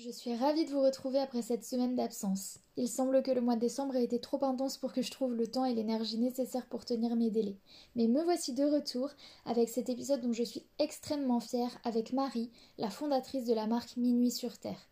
[0.00, 2.60] Je suis ravie de vous retrouver après cette semaine d'absence.
[2.76, 5.34] Il semble que le mois de décembre ait été trop intense pour que je trouve
[5.34, 7.56] le temps et l'énergie nécessaires pour tenir mes délais.
[7.96, 9.10] Mais me voici de retour
[9.44, 13.96] avec cet épisode dont je suis extrêmement fière avec Marie, la fondatrice de la marque
[13.96, 14.88] Minuit sur Terre.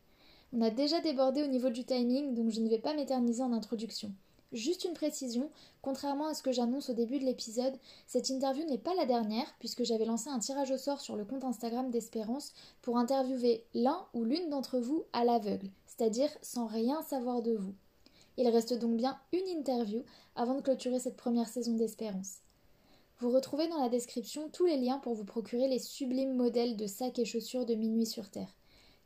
[0.53, 3.53] On a déjà débordé au niveau du timing, donc je ne vais pas m'éterniser en
[3.53, 4.13] introduction.
[4.53, 5.51] Juste une précision,
[5.83, 9.53] contrairement à ce que j'annonce au début de l'épisode, cette interview n'est pas la dernière
[9.59, 14.07] puisque j'avais lancé un tirage au sort sur le compte Instagram d'Espérance pour interviewer l'un
[14.15, 17.75] ou l'une d'entre vous à l'aveugle, c'est-à-dire sans rien savoir de vous.
[18.37, 20.05] Il reste donc bien une interview
[20.37, 22.39] avant de clôturer cette première saison d'Espérance.
[23.19, 26.87] Vous retrouvez dans la description tous les liens pour vous procurer les sublimes modèles de
[26.87, 28.55] sacs et chaussures de minuit sur Terre.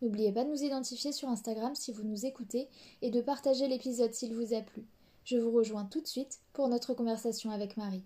[0.02, 2.68] N'oubliez pas de nous identifier sur Instagram si vous nous écoutez
[3.02, 4.84] et de partager l'épisode s'il vous a plu.
[5.24, 8.04] Je vous rejoins tout de suite pour notre conversation avec Marie.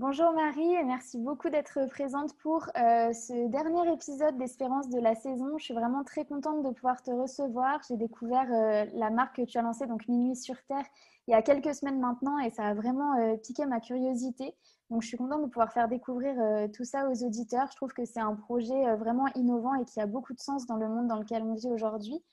[0.00, 5.14] Bonjour Marie et merci beaucoup d'être présente pour euh, ce dernier épisode d'Espérance de la
[5.14, 5.58] saison.
[5.58, 7.82] Je suis vraiment très contente de pouvoir te recevoir.
[7.86, 10.86] J'ai découvert euh, la marque que tu as lancée, donc Minuit sur Terre,
[11.26, 14.56] il y a quelques semaines maintenant et ça a vraiment euh, piqué ma curiosité.
[14.88, 16.34] Donc, je suis contente de pouvoir faire découvrir
[16.72, 17.68] tout ça aux auditeurs.
[17.70, 20.76] Je trouve que c'est un projet vraiment innovant et qui a beaucoup de sens dans
[20.76, 22.24] le monde dans lequel on vit aujourd'hui.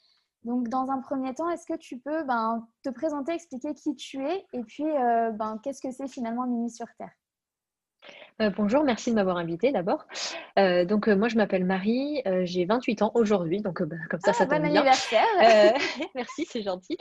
[0.45, 4.25] Donc, dans un premier temps, est-ce que tu peux ben, te présenter, expliquer qui tu
[4.25, 7.11] es et puis ben, qu'est-ce que c'est finalement Mimi sur Terre?
[8.55, 10.05] Bonjour, merci de m'avoir invitée d'abord.
[10.55, 14.45] donc moi je m'appelle Marie, j'ai 28 ans aujourd'hui, donc bah, comme ça ah, ça
[14.45, 14.81] tombe bon bien.
[14.81, 15.25] anniversaire.
[16.15, 16.97] merci, c'est gentil.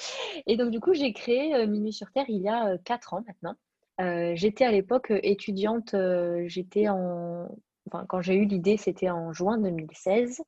[0.46, 3.56] Et donc du coup j'ai créé Minuit sur Terre il y a 4 ans maintenant.
[4.00, 7.48] Euh, j'étais à l'époque euh, étudiante, euh, j'étais en...
[7.86, 10.42] Enfin, quand j'ai eu l'idée, c'était en juin 2016.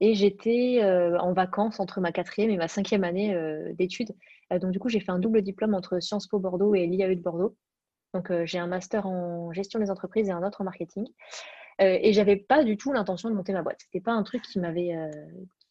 [0.00, 3.36] Et j'étais en vacances entre ma quatrième et ma cinquième année
[3.78, 4.10] d'études.
[4.50, 7.22] donc, du coup, j'ai fait un double diplôme entre Sciences Po Bordeaux et l'IAE de
[7.22, 7.54] Bordeaux.
[8.14, 11.06] Donc, j'ai un master en gestion des entreprises et un autre en marketing.
[11.78, 13.80] et j'avais pas du tout l'intention de monter ma boîte.
[13.80, 14.94] C'était pas un truc qui m'avait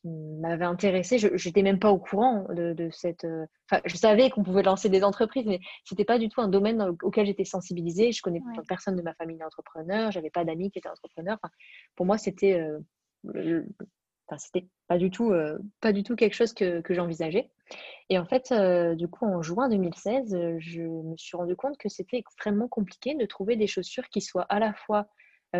[0.03, 1.17] m'avait intéressé.
[1.19, 3.25] Je n'étais même pas au courant de, cette.
[3.25, 6.47] Euh, enfin, je savais qu'on pouvait lancer des entreprises, mais c'était pas du tout un
[6.47, 8.11] domaine auquel j'étais sensibilisée.
[8.11, 10.11] Je connais personne de ma famille entrepreneur.
[10.11, 11.39] J'avais pas d'amis qui étaient entrepreneurs.
[11.95, 12.61] pour moi, c'était.
[14.29, 17.49] Euh, enfin, c'était pas du tout, euh, pas du tout quelque chose que, que j'envisageais.
[18.09, 18.53] Et en fait,
[18.97, 23.25] du coup, en juin 2016, je me suis rendu compte que c'était extrêmement compliqué de
[23.25, 25.07] trouver des chaussures qui soient à la fois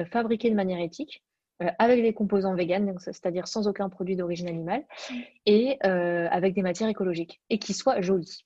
[0.10, 1.24] fabriquées de manière éthique,
[1.62, 5.16] euh, avec des composants véganes, c'est-à-dire sans aucun produit d'origine animale, mm.
[5.46, 8.46] et euh, avec des matières écologiques, et qui soient jolies.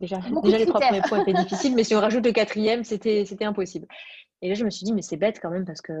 [0.00, 3.44] Déjà, déjà les trois premiers points étaient difficiles, mais si on rajoute le quatrième, c'était
[3.44, 3.86] impossible.
[4.42, 5.92] Et là, je me suis dit, mais c'est bête quand même, parce que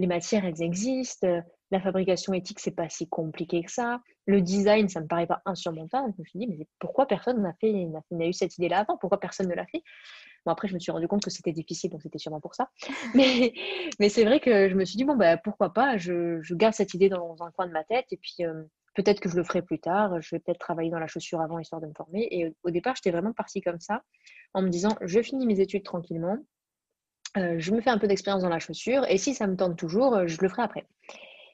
[0.00, 1.28] les matières, elles existent,
[1.70, 4.00] la fabrication éthique, c'est pas si compliqué que ça.
[4.26, 6.12] Le design, ça me paraît pas insurmontable.
[6.16, 8.96] Je me suis dit, mais pourquoi personne n'a fait, n'a eu cette idée-là avant?
[8.96, 9.82] Pourquoi personne ne l'a fait?
[10.46, 12.70] Bon, après, je me suis rendu compte que c'était difficile, donc c'était sûrement pour ça.
[13.14, 13.52] Mais,
[13.98, 15.98] mais c'est vrai que je me suis dit, bon, bah, pourquoi pas?
[15.98, 19.20] Je, je garde cette idée dans un coin de ma tête et puis euh, peut-être
[19.20, 20.18] que je le ferai plus tard.
[20.22, 22.26] Je vais peut-être travailler dans la chaussure avant, histoire de me former.
[22.30, 24.02] Et au départ, j'étais vraiment partie comme ça,
[24.54, 26.38] en me disant, je finis mes études tranquillement.
[27.36, 29.76] Euh, je me fais un peu d'expérience dans la chaussure et si ça me tente
[29.76, 30.86] toujours, je le ferai après.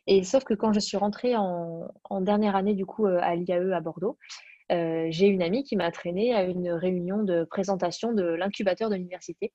[0.06, 1.90] Et sauf que quand je suis rentrée en,
[2.20, 4.18] dernière année du coup euh, à l'IAE à Bordeaux,
[4.72, 8.96] euh, j'ai une amie qui m'a traînée à une réunion de présentation de l'incubateur de
[8.96, 9.52] l'université,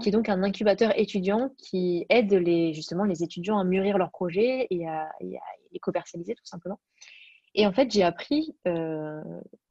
[0.00, 4.10] qui est donc un incubateur étudiant qui aide les, justement les étudiants à mûrir leurs
[4.10, 6.78] projets et à, les commercialiser tout simplement.
[7.56, 9.20] Et en fait, j'ai appris euh,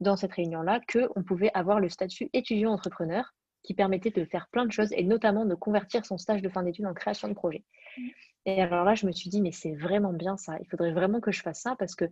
[0.00, 3.34] dans cette réunion-là qu'on pouvait avoir le statut étudiant-entrepreneur
[3.64, 6.62] qui permettait de faire plein de choses et notamment de convertir son stage de fin
[6.62, 7.64] d'études en création de projet.
[7.96, 8.08] Mm.
[8.46, 10.58] Et alors là, je me suis dit, mais c'est vraiment bien ça.
[10.60, 12.04] Il faudrait vraiment que je fasse ça parce que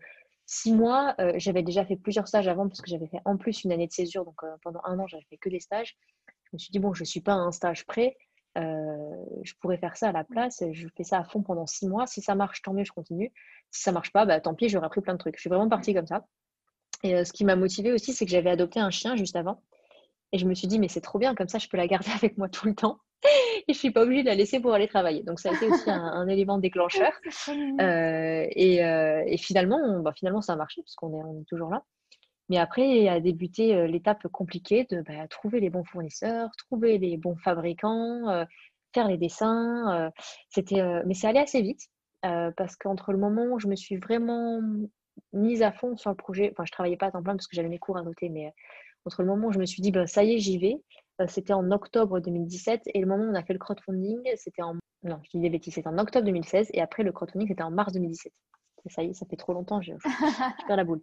[0.46, 3.64] six mois, euh, j'avais déjà fait plusieurs stages avant parce que j'avais fait en plus
[3.64, 4.24] une année de césure.
[4.24, 5.96] Donc euh, pendant un an, j'avais fait que des stages.
[6.44, 8.16] Je me suis dit, bon, je ne suis pas à un stage prêt.
[8.56, 10.62] je pourrais faire ça à la place.
[10.72, 12.06] Je fais ça à fond pendant six mois.
[12.06, 13.30] Si ça marche, tant mieux, je continue.
[13.70, 15.36] Si ça marche pas, bah, tant pis, j'aurais appris plein de trucs.
[15.36, 16.26] Je suis vraiment partie comme ça.
[17.02, 19.62] Et ce qui m'a motivée aussi, c'est que j'avais adopté un chien juste avant.
[20.32, 22.10] Et je me suis dit, mais c'est trop bien, comme ça, je peux la garder
[22.14, 22.98] avec moi tout le temps.
[23.68, 25.22] et je suis pas obligée de la laisser pour aller travailler.
[25.22, 27.12] Donc ça a été aussi un, élément déclencheur.
[27.80, 31.70] Euh, et, euh, et, finalement, bah, finalement, ça a marché puisqu'on est, on est toujours
[31.70, 31.82] là.
[32.48, 37.16] Mais après a débuté euh, l'étape compliquée de bah, trouver les bons fournisseurs, trouver les
[37.16, 38.46] bons fabricants,
[38.94, 40.10] faire les dessins.
[40.50, 41.88] c'était, mais c'est allé assez vite
[42.22, 44.60] parce qu'entre le moment où je me suis vraiment
[45.32, 47.56] mise à fond sur le projet, enfin je travaillais pas à temps plein parce que
[47.56, 48.52] j'avais mes cours à noter, mais
[49.04, 50.80] entre le moment où je me suis dit, bah, ça y est, j'y vais,
[51.20, 54.62] euh, c'était en octobre 2017 et le moment où on a fait le crowdfunding, c'était
[54.62, 54.74] en.
[55.04, 57.70] Non, je dis des bêtises, c'était en octobre 2016 et après le crowdfunding, c'était en
[57.70, 58.32] mars 2017.
[58.90, 61.00] Ça y est, ça fait trop longtemps, je, je perds la boule.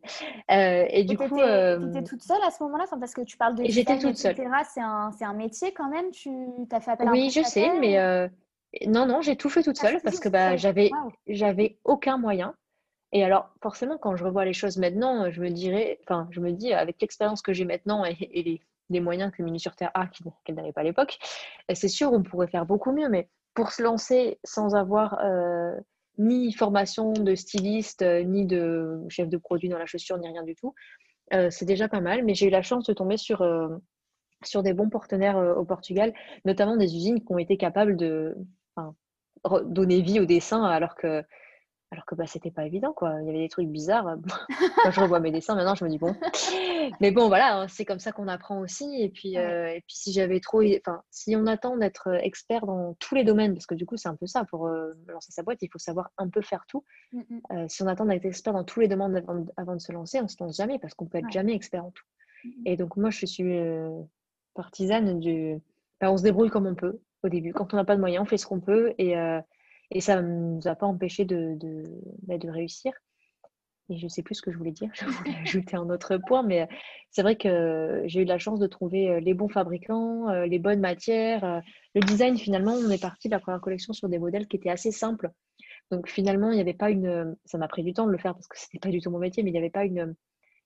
[0.52, 1.28] Euh, et du coup.
[1.28, 3.64] Tu étais, euh, toute seule à ce moment-là Parce que tu parles de.
[3.66, 4.36] J'étais toute seule.
[4.36, 6.30] C'est un, un, métier quand même Tu
[6.72, 8.30] as fait appel à Oui, je sais, mais.
[8.88, 10.92] Non, non, j'ai tout fait toute seule parce que bah, j'avais
[11.28, 12.54] j'avais aucun moyen.
[13.12, 16.52] Et alors, forcément, quand je revois les choses maintenant, je me dirais, enfin, je me
[16.52, 18.60] dis, avec l'expérience que j'ai maintenant et,
[18.90, 20.08] les, moyens que Minu sur Terre a,
[20.44, 21.18] qu'elle n'avait pas à l'époque,
[21.70, 23.10] euh, c'est sûr, on pourrait faire beaucoup mieux.
[23.10, 25.76] Mais pour se lancer sans avoir euh,
[26.18, 30.44] ni formation de styliste, euh, ni de chef de produit dans la chaussure, ni rien
[30.44, 30.74] du tout,
[31.52, 32.26] c'est déjà pas mal.
[32.26, 33.48] Mais j'ai eu la chance de tomber sur,
[34.44, 36.12] sur des bons partenaires au Portugal,
[36.44, 38.36] notamment des usines qui ont été capables de
[39.66, 41.24] donner vie au dessin alors que
[41.92, 43.20] alors que bah, c'était pas évident, quoi.
[43.22, 44.16] Il y avait des trucs bizarres.
[44.84, 46.16] Quand je revois mes dessins, maintenant, je me dis bon.
[47.02, 49.02] Mais bon, voilà, hein, c'est comme ça qu'on apprend aussi.
[49.02, 50.62] Et puis, euh, et puis si j'avais trop.
[50.62, 53.98] Enfin, si on attend d'être euh, expert dans tous les domaines, parce que du coup,
[53.98, 56.66] c'est un peu ça, pour euh, lancer sa boîte, il faut savoir un peu faire
[56.68, 56.84] tout.
[57.12, 57.70] Mm, mm.
[57.70, 59.24] si on attend d'être expert dans tous les domaines
[59.58, 61.92] avant, de se lancer, on se lance jamais, parce qu'on peut être jamais expert en
[61.92, 62.06] tout.
[62.44, 63.58] Mm, et donc, moi, je suis
[64.54, 65.60] partisane du.
[66.00, 67.52] Bah, on se débrouille comme on peut au début.
[67.52, 68.94] Quand on n'a pas de moyens, on fait ce qu'on peut.
[69.00, 69.16] Et.
[69.92, 71.84] Et ça ne nous a pas empêché de, de,
[72.24, 72.94] bah, réussir.
[73.90, 74.90] Et je ne sais plus ce que je voulais dire.
[74.94, 76.68] Je voulais ajouter un autre point, mais
[77.10, 80.60] c'est vrai que j'ai eu la chance de trouver euh, les bons fabricants, euh, les
[80.60, 81.44] bonnes matières.
[81.44, 81.60] Euh,
[81.96, 84.70] le design, finalement, on est parti de la première collection sur des modèles qui étaient
[84.70, 85.32] assez simples.
[85.90, 87.36] Donc finalement, il n'y avait pas une.
[87.46, 89.10] Ça m'a pris du temps de le faire parce que ce n'était pas du tout
[89.10, 90.16] mon métier, mais il n'y avait pas une,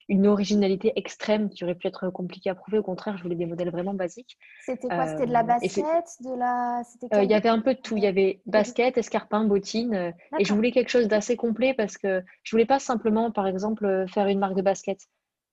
[0.10, 2.78] une originalité extrême qui aurait pu être compliquée à prouver.
[2.78, 4.38] Au contraire, je voulais des modèles vraiment basiques.
[4.66, 5.08] C'était quoi?
[5.08, 6.82] C'était de la euh, basket de la...
[7.14, 7.98] Euh, il y avait un peu de tout.
[7.98, 9.94] Il y avait basket, escarpin, bottines.
[9.94, 13.48] Euh, et je voulais quelque chose d'assez complet parce que je voulais pas simplement, par
[13.48, 15.00] exemple, faire une marque de basket.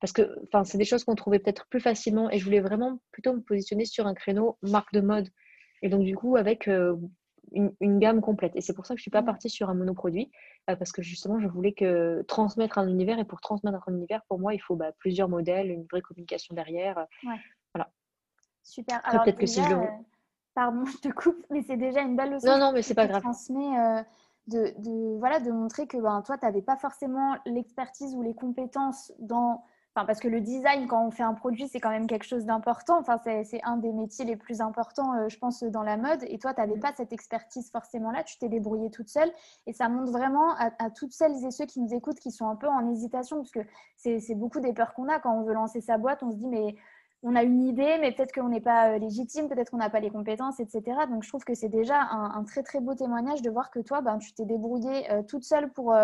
[0.00, 2.30] Parce que c'est des choses qu'on trouvait peut-être plus facilement.
[2.30, 5.28] Et je voulais vraiment plutôt me positionner sur un créneau marque de mode.
[5.82, 6.68] Et donc, du coup, avec
[7.52, 8.52] une, gamme complète.
[8.56, 9.26] Et c'est pour ça que je ne suis pas mmh.
[9.26, 10.30] partie sur un monoproduit,
[10.76, 13.18] parce que justement, je voulais que transmettre un univers.
[13.18, 16.54] Et pour transmettre un univers, pour moi, il faut bah, plusieurs modèles, une vraie communication
[16.54, 16.98] derrière.
[16.98, 17.30] Euh,
[17.74, 17.90] voilà.
[18.62, 19.00] Super.
[19.04, 19.76] Alors, peut-être que si je le...
[19.76, 19.86] Euh,
[20.54, 22.46] pardon, je te coupe, mais c'est déjà une belle leçon.
[22.46, 23.22] Non, non, mais c'est pas grave.
[23.22, 24.04] Transmet,
[24.46, 28.34] de, de, voilà, de montrer que ben, toi, tu n'avais pas forcément l'expertise ou les
[28.34, 29.64] compétences dans
[30.00, 32.46] Enfin, parce que le design, quand on fait un produit, c'est quand même quelque chose
[32.46, 32.98] d'important.
[32.98, 36.24] Enfin, c'est un des métiers les plus importants, euh, je pense, dans la mode.
[36.26, 36.80] Et toi, tu n'avais mm.
[36.80, 38.22] pas cette expertise forcément là.
[38.22, 39.30] Tu t'es débrouillée toute seule.
[39.66, 42.56] Et ça montre vraiment à, toutes celles et ceux qui nous écoutent, qui sont un
[42.56, 43.60] peu en hésitation, parce que
[43.98, 46.22] c'est beaucoup des peurs qu'on a quand on veut lancer sa boîte.
[46.22, 46.76] On se dit, mais
[47.22, 50.00] on a une idée, mais peut-être qu'on n'est pas euh, légitime, peut-être qu'on n'a pas
[50.00, 50.82] les compétences, etc.
[51.10, 54.00] Donc, je trouve que c'est déjà un, très, très beau témoignage de voir que toi,
[54.00, 55.94] ben, tu t'es débrouillée euh, toute seule pour,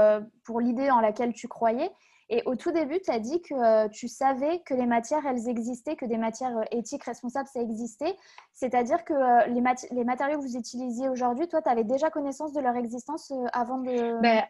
[0.44, 1.90] pour l'idée en laquelle tu croyais.
[2.28, 5.48] Et au tout début, tu as dit que euh, tu savais que les matières, elles
[5.48, 8.16] existaient, que des matières euh, éthiques, responsables, ça existait.
[8.52, 12.52] C'est-à-dire que euh, les, les, matériaux que vous utilisiez aujourd'hui, toi, tu avais déjà connaissance
[12.52, 14.20] de leur existence avant de...
[14.20, 14.42] Ben,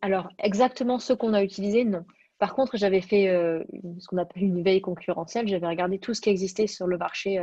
[0.00, 2.04] alors, exactement ce qu'on a utilisé, non.
[2.38, 5.48] Par contre, j'avais fait ce qu'on appelle une veille concurrentielle.
[5.48, 7.36] J'avais regardé tout ce qui existait sur le marché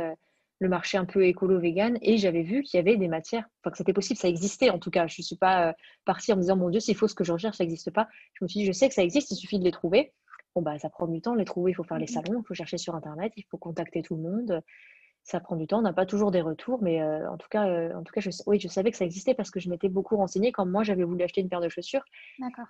[0.58, 3.76] le marché un peu écolo-vegan et j'avais vu qu'il y avait des matières, enfin que
[3.76, 5.06] c'était possible, ça existait en tout cas.
[5.06, 5.72] Je ne suis pas euh,
[6.04, 8.08] partie en me disant mon Dieu, c'est faux ce que je recherche, ça n'existe pas.
[8.34, 10.12] Je me suis dit, je sais que ça existe, il suffit de les trouver.
[10.54, 12.46] Bon, bah, ça prend du temps, les trouver, il faut faire les mmh salons, il
[12.46, 14.62] faut chercher sur Internet, il faut contacter tout le monde.
[15.22, 17.66] Ça prend du temps, on n'a pas toujours des retours, mais euh, en tout cas,
[17.66, 19.88] euh, en tout cas je, oui, je savais que ça existait parce que je m'étais
[19.88, 22.04] beaucoup renseignée quand moi j'avais voulu acheter une paire de chaussures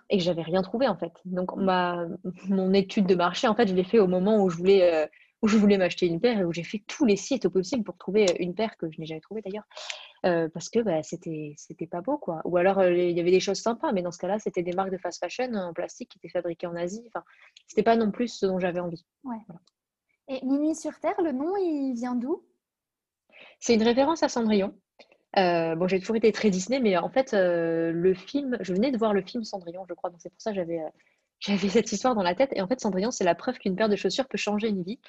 [0.08, 1.12] et que j'avais rien trouvé en fait.
[1.26, 2.06] Donc ma,
[2.48, 5.08] mon étude de marché, en fait, je l'ai fait au moment où je voulais
[5.42, 7.96] où je voulais m'acheter une paire et où j'ai fait tous les sites possibles pour
[7.96, 9.66] trouver une paire que je n'ai jamais trouvée d'ailleurs.
[10.24, 12.40] Euh, parce que bah, c'était c'était pas beau quoi.
[12.44, 14.72] Ou alors euh, il y avait des choses sympas mais dans ce cas-là c'était des
[14.72, 17.04] marques de fast fashion en plastique qui étaient fabriquées en Asie.
[17.08, 17.22] Enfin
[17.66, 19.04] c'était pas non plus ce dont j'avais envie.
[19.24, 19.36] Ouais.
[20.28, 22.42] et Minuit sur Terre le nom il vient d'où?
[23.60, 24.74] C'est une référence à Cendrillon.
[25.36, 28.96] Euh, bon j'ai toujours été très Disney mais en fait le film je venais de
[28.96, 30.08] voir le film Cendrillon je crois.
[30.08, 30.80] Donc c'est pour ça que j'avais
[31.40, 32.50] j'avais cette histoire dans la tête.
[32.54, 35.00] Et en fait, Cendrillon, c'est la preuve qu'une paire de chaussures peut changer une vie.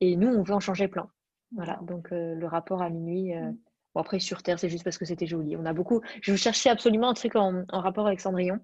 [0.00, 1.10] Et nous, on veut en changer plein.
[1.54, 3.50] Voilà, donc euh, le rapport à minuit, euh,
[3.94, 5.56] Bon, après, sur Terre, c'est juste parce que c'était joli.
[5.56, 6.00] On a beaucoup.
[6.22, 8.60] Je cherchais absolument un truc en, rapport avec Cendrillon.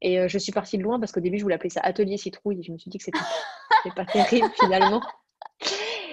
[0.00, 2.16] Et euh, je suis partie de loin parce qu'au début, je voulais appeler ça Atelier
[2.16, 2.60] Citrouille.
[2.60, 3.18] Et je me suis dit que c'était
[3.96, 5.02] pas terrible finalement.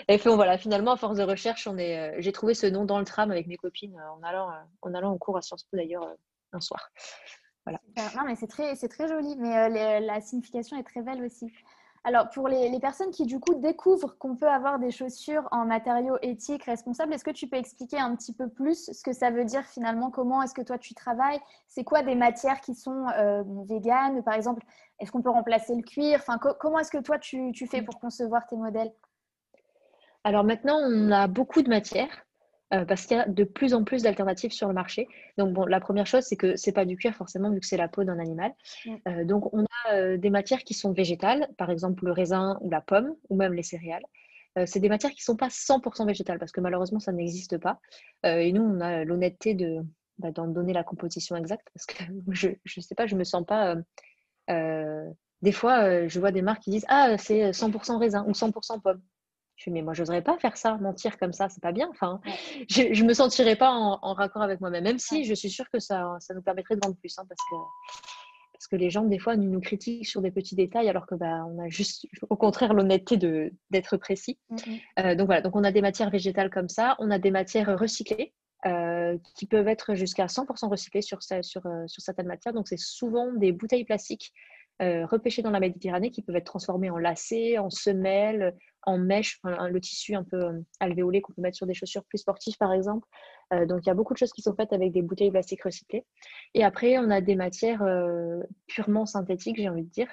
[0.10, 2.86] Et puis, voilà, finalement, à force de recherche, on est, euh, j'ai trouvé ce nom
[2.86, 4.52] dans le tram avec mes copines euh, en, allant,
[4.82, 6.08] en allant au cours à Sciences Po d'ailleurs
[6.54, 6.90] un soir.
[7.68, 7.80] Voilà.
[8.16, 9.36] Non, mais c'est très, c'est très joli.
[9.38, 11.52] Mais la signification est très belle aussi.
[12.04, 16.18] Alors, pour les, personnes qui, du coup, découvrent qu'on peut avoir des chaussures en matériaux
[16.22, 19.44] éthiques, responsables, est-ce que tu peux expliquer un petit peu plus ce que ça veut
[19.44, 21.42] dire finalement Comment est-ce que toi, tu travailles?
[21.68, 24.24] C'est quoi des matières qui sont euh, véganes?
[24.24, 24.64] Par exemple,
[25.00, 26.20] est-ce qu'on peut remplacer le cuir?
[26.22, 28.94] Enfin, Comment est-ce que toi, tu, fais pour concevoir tes modèles?
[30.24, 32.27] Alors maintenant, on a beaucoup de matières.
[32.74, 35.08] Euh, parce qu'il y a de plus en plus d'alternatives sur le marché.
[35.38, 37.78] Donc, bon, la première chose, c'est que c'est pas du cuir forcément, vu que c'est
[37.78, 38.54] la peau d'un animal.
[39.08, 42.70] Euh, donc, on a euh, des matières qui sont végétales, par exemple le raisin ou
[42.70, 44.04] la pomme, ou même les céréales.
[44.66, 47.80] c'est des matières qui ne sont pas 100% végétales, parce que malheureusement, ça n'existe pas.
[48.24, 49.82] et nous, on a l'honnêteté de
[50.18, 53.46] bah, d'en donner la composition exacte, parce que je ne sais pas, je me sens
[53.46, 53.76] pas.
[54.50, 59.02] des fois, je vois des marques qui disent Ah, c'est 100% raisin ou 100% pomme.
[59.58, 61.88] Je fais, mais moi, je n'oserais pas faire ça, mentir comme ça, c'est pas bien.
[61.90, 62.22] Enfin,
[62.70, 65.80] je ne me sentirais pas en, raccord avec moi-même, même si je suis sûre que
[65.80, 67.56] ça, ça nous permettrait de vendre plus, hein, parce, que,
[68.54, 71.44] parce que les gens, des fois, nous, critiquent sur des petits détails, alors que bah,
[71.48, 73.18] on a juste, au contraire, l'honnêteté
[73.72, 74.38] d'être précis.
[74.52, 74.82] Mm-hmm.
[75.00, 77.78] Euh, donc voilà, donc on a des matières végétales comme ça, on a des matières
[77.80, 78.34] recyclées.
[78.66, 82.54] Euh, qui peuvent être jusqu'à 100% recyclées sur, sur, euh, sur certaines matières.
[82.54, 84.34] Donc, c'est souvent des bouteilles plastiques
[84.80, 88.56] repêchées dans la Méditerranée qui peuvent être transformées en lacets, en semelles,
[88.88, 92.20] en mèche, le tissu un peu euh, alvéolé qu'on peut mettre sur des chaussures plus
[92.20, 93.06] sportives, par exemple.
[93.54, 95.64] Euh, donc, il y a beaucoup de choses qui sont faites avec des bouteilles plastiques
[95.64, 96.06] recyclées.
[96.54, 100.10] Et après, on a des matières euh, purement synthétiques, j'ai envie de dire,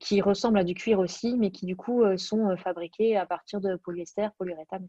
[0.00, 3.76] qui ressemblent à du cuir aussi, mais qui du coup sont fabriquées à partir de
[3.76, 4.88] polyester, polyuréthane,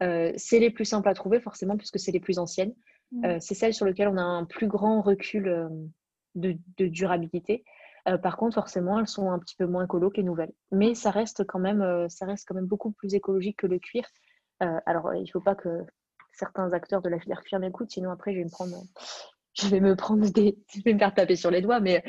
[0.00, 0.34] etc.
[0.36, 2.74] c'est les plus simples à trouver, forcément, puisque c'est les plus anciennes.
[3.12, 3.38] Mmh.
[3.38, 5.70] c'est celles sur lesquelles on a un plus grand recul
[6.34, 6.58] de,
[6.88, 7.62] durabilité.
[8.08, 10.52] Euh, par contre, forcément, elles sont un petit peu moins écolo que les nouvelles.
[10.70, 13.78] Mais ça reste quand même, euh, ça reste quand même beaucoup plus écologique que le
[13.78, 14.04] cuir.
[14.62, 15.84] Euh, alors, il ne faut pas que
[16.32, 18.76] certains acteurs de la filière cuir m'écoutent, sinon après, je vais me prendre,
[19.54, 21.80] je vais me prendre des, je vais me faire taper sur les doigts.
[21.80, 22.04] Mais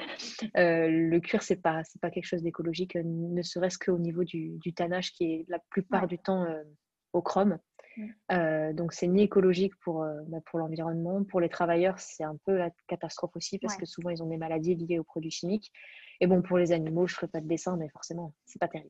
[0.54, 5.12] le cuir, c'est pas, c'est pas quelque chose d'écologique, ne serait-ce qu'au niveau du, tannage
[5.14, 6.46] qui est la plupart du temps
[7.14, 7.58] au chrome.
[8.32, 11.24] Euh, donc, c'est ni écologique pour, euh, bah, pour l'environnement.
[11.24, 14.38] Pour les travailleurs, c'est un peu la catastrophe aussi parce que souvent, ils ont des
[14.38, 15.72] maladies liées aux produits chimiques.
[16.20, 18.68] Et bon, pour les animaux, je ne ferai pas de dessin, mais forcément, c'est pas
[18.68, 18.90] terrible.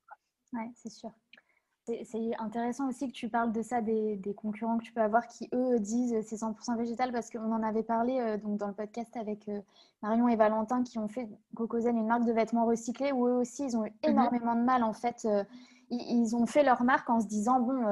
[0.53, 1.11] Oui, c'est sûr.
[2.03, 5.47] C'est intéressant aussi que tu parles de ça des, concurrents que tu peux avoir qui,
[5.53, 9.15] eux, disent c'est 100% végétal parce qu'on en avait parlé euh, donc dans le podcast
[9.15, 9.49] avec
[10.01, 13.63] Marion et Valentin qui ont fait Cocozen, une marque de vêtements recyclés où eux aussi,
[13.63, 14.83] ils ont eu mmh énormément de mal.
[14.83, 15.25] En fait,
[15.89, 17.85] ils, ils, ont fait leur marque en se disant bon,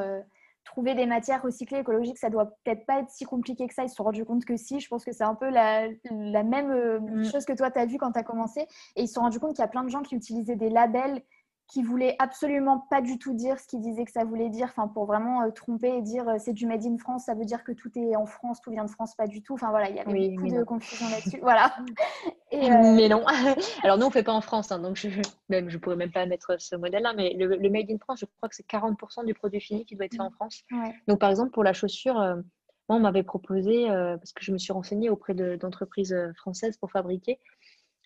[0.66, 3.84] trouver des matières recyclées écologiques, ça doit peut-être pas être si compliqué que ça.
[3.84, 4.80] Ils se sont rendus compte que si.
[4.80, 7.26] Je pense que c'est un peu la, même euh, mm.
[7.26, 8.68] chose que toi, tu as vu quand tu as commencé.
[8.96, 10.70] Et ils se sont rendus compte qu'il y a plein de gens qui utilisaient des
[10.70, 11.22] labels
[11.68, 14.88] qui voulaient absolument pas du tout dire ce qu'ils disaient que ça voulait dire, enfin
[14.88, 17.64] pour vraiment euh, tromper et dire euh, c'est du made in France, ça veut dire
[17.64, 19.56] que tout est en France, tout vient de France, pas du tout.
[19.56, 21.40] Enfin voilà, il y avait beaucoup de confusion là-dessus.
[21.42, 21.76] voilà.
[22.54, 23.26] Euh, mais non.
[23.84, 25.10] Alors nous on fait pas en France, hein, donc je
[25.50, 28.48] même je pourrais même pas mettre ce modèle-là, mais le, made in France, je crois
[28.48, 30.64] que c'est 40% du produit fini qui doit être fait en France.
[31.08, 32.14] Donc par exemple pour la chaussure.
[32.14, 32.38] moi,
[32.88, 37.42] on m'avait proposé, parce que je me suis renseignée auprès d'entreprises françaises pour fabriquer,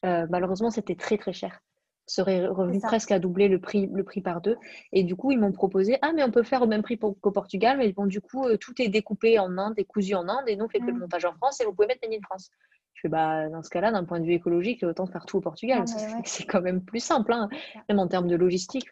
[0.03, 1.61] malheureusement, c'était très très cher
[2.09, 4.57] serait revenu presque à doubler le prix, le prix par deux.
[4.91, 7.31] Et du coup, ils m'ont proposé Ah, mais on peut faire au même prix qu'au
[7.31, 10.55] Portugal, mais bon, du coup, euh, tout est découpé en Inde cousu en Inde, et
[10.55, 10.99] nous, on fait que le mmh.
[10.99, 12.49] montage en France, et vous pouvez mettre Made in France.
[12.93, 15.41] Je fais bah, Dans ce cas-là, d'un point de vue écologique, autant faire tout au
[15.41, 15.83] Portugal.
[16.25, 17.49] C'est quand même plus simple, hein,
[17.87, 18.89] même en termes de logistique.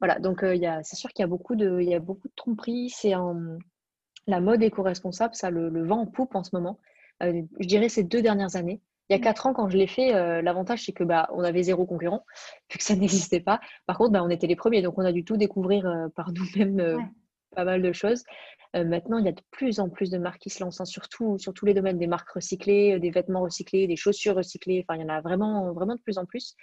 [0.00, 2.34] voilà, donc euh, c'est sûr qu'il y, a beaucoup de, il y a beaucoup de
[2.34, 2.90] tromperies.
[2.90, 3.12] C'est
[4.26, 6.78] la mode éco-responsable, ça le, le, vent en poupe en ce moment.
[7.22, 8.80] Euh, je dirais ces deux dernières années.
[9.08, 11.42] Il y a quatre ans, quand je l'ai fait, euh, l'avantage, c'est que bah, on
[11.42, 12.24] avait zéro concurrent,
[12.70, 13.60] vu que ça n'existait pas.
[13.86, 16.32] Par contre, bah, on était les premiers, donc on a dû tout découvrir euh, par
[16.32, 16.98] nous-mêmes euh,
[17.56, 18.22] pas mal de choses.
[18.74, 21.38] maintenant, il y a de plus en plus de marques qui se lancent, hein, surtout
[21.38, 24.84] sur tous les domaines des marques recyclées, des vêtements recyclés, des chaussures recyclées.
[24.86, 26.54] Enfin, il y en a vraiment, vraiment de plus en plus.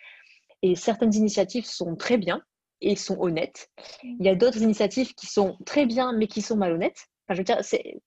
[0.61, 2.41] Et certaines initiatives sont très bien
[2.81, 3.69] et sont honnêtes.
[4.03, 7.07] Il y a d'autres initiatives qui sont très bien, mais qui sont malhonnêtes.
[7.27, 7.59] Enfin, je veux dire,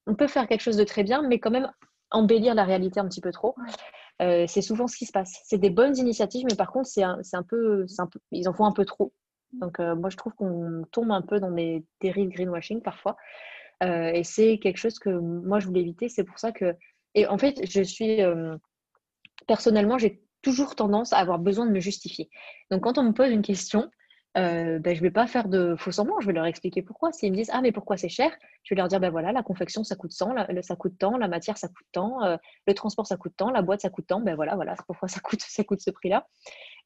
[0.06, 1.70] on peut faire quelque chose de très bien, mais quand même
[2.10, 3.54] embellir la réalité un petit peu trop.
[4.20, 5.40] Euh, c'est souvent ce qui se passe.
[5.44, 7.86] C'est des bonnes initiatives, mais par contre, c'est un, peu,
[8.32, 9.12] ils en font un peu trop.
[9.52, 13.16] Donc, euh, moi, je trouve qu'on tombe un peu dans des dérives greenwashing parfois.
[13.84, 16.08] Euh, et c'est quelque chose que moi, je voulais éviter.
[16.08, 16.74] C'est pour ça que.
[17.14, 18.20] Et en fait, je suis.
[19.46, 22.28] personnellement, j'ai toujours tendance à avoir besoin de me justifier.
[22.70, 23.88] Donc, quand on me pose une question,
[24.36, 27.12] euh, ben, je vais pas faire de faux semblants, je vais leur expliquer pourquoi.
[27.12, 28.30] S'ils me disent ah mais pourquoi c'est cher,
[28.62, 31.16] je vais leur dire ben voilà la confection ça coûte tant, la, ça coûte tant,
[31.16, 34.06] la matière ça coûte tant, euh, le transport ça coûte tant, la boîte ça coûte
[34.06, 36.26] tant, ben voilà voilà pourquoi ça coûte ça coûte ce prix-là.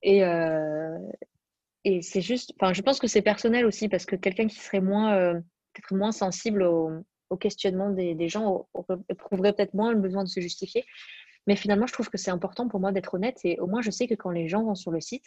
[0.03, 0.99] Et euh,
[1.85, 4.81] et c'est juste, enfin je pense que c'est personnel aussi parce que quelqu'un qui serait
[4.81, 5.35] moins
[5.73, 6.91] peut-être moins sensible au,
[7.33, 8.69] au questionnement des, gens
[9.09, 10.85] éprouverait peut-être moins le besoin de se justifier.
[11.49, 13.91] Mais finalement je trouve que c'est important pour moi d'être honnête et au moins je
[13.91, 15.25] sais que quand les gens vont sur le site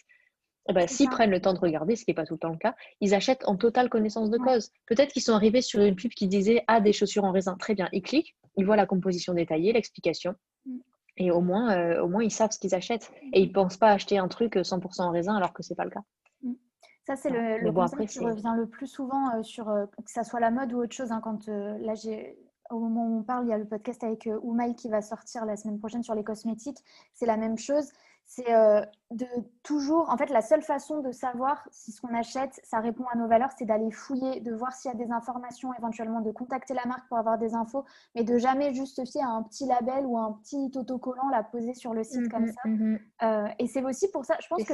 [0.74, 2.58] ben, s'ils prennent le temps de regarder, ce qui n'est pas tout le temps le
[2.58, 4.72] cas, ils achètent en totale connaissance de cause.
[4.88, 7.56] Peut-être qu'ils sont arrivés sur une pub qui disait Ah, des chaussures en raisin.
[7.58, 10.34] Très bien, ils cliquent, ils voient la composition détaillée, l'explication.
[10.66, 10.78] Mm.
[11.18, 13.12] Et au moins, euh, au moins, ils savent ce qu'ils achètent.
[13.34, 15.76] Et ils ne pensent pas acheter un truc 100% en raisin alors que ce n'est
[15.76, 16.04] pas le cas.
[16.42, 16.54] Mm.
[17.06, 20.24] Ça, c'est le, le concept qui revient le plus souvent euh, sur euh, que ça
[20.24, 21.12] soit la mode ou autre chose.
[21.12, 22.40] Hein, quand là, j'ai
[22.72, 25.46] au moment où on parle, il y a le podcast avec Oumaï qui va sortir
[25.46, 26.80] la semaine prochaine sur les cosmétiques.
[27.14, 27.92] C'est la même chose
[28.28, 29.26] c'est euh, de
[29.64, 33.18] toujours, en fait, la seule façon de savoir si ce qu'on achète, ça répond à
[33.18, 36.74] nos valeurs, c'est d'aller fouiller, de voir s'il y a des informations, éventuellement de contacter
[36.74, 40.06] la marque pour avoir des infos, mais de jamais juste fier à un petit label
[40.06, 42.70] ou un petit autocollant la poser sur le site comme mmh ça.
[42.70, 44.74] Mmh euh, et c'est aussi pour ça, je pense que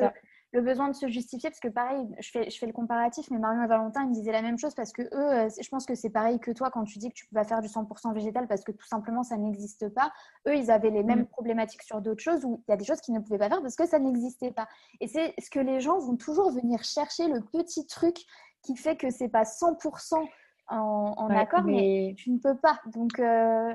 [0.53, 3.37] le besoin de se justifier, parce que pareil, je fais, je fais le comparatif, mais
[3.37, 5.85] Marion et Valentin, ils me disaient la même chose parce que eux, euh, je pense
[5.85, 8.13] que c'est pareil que toi quand tu dis que tu peux pas faire du 100%
[8.13, 10.11] végétal parce que tout simplement ça n'existe pas.
[10.47, 11.27] Eux, ils avaient les mêmes mm.
[11.27, 13.61] problématiques sur d'autres choses où il y a des choses qu'ils ne pouvaient pas faire
[13.61, 14.67] parce que ça n'existait pas.
[14.99, 18.17] Et c'est ce que les gens vont toujours venir chercher, le petit truc
[18.61, 20.15] qui fait que c'est pas 100%
[20.67, 22.13] en, accord, mais...
[22.17, 22.79] tu ne peux pas.
[22.93, 23.19] Donc.
[23.19, 23.73] Euh,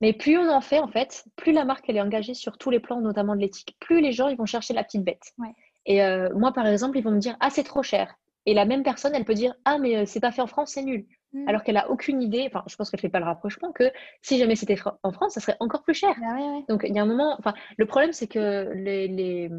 [0.00, 2.70] mais plus on en fait, en fait, plus la marque elle est engagée sur tous
[2.70, 5.32] les plans, notamment de l'éthique, plus les gens ils vont chercher la petite bête.
[5.38, 5.54] Ouais.
[5.86, 8.14] Et euh, moi, par exemple, ils vont me dire Ah, c'est trop cher.
[8.46, 10.72] Et la même personne, elle peut dire Ah, mais euh, c'est pas fait en France,
[10.72, 11.06] c'est nul.
[11.32, 11.48] Mm.
[11.48, 13.90] Alors qu'elle a aucune idée, enfin, je pense qu'elle fait pas le rapprochement, que
[14.22, 16.14] si jamais c'était en France, ça serait encore plus cher.
[16.20, 16.36] Bah
[16.68, 19.50] Donc, il y a un moment, enfin, le problème, c'est que les, les,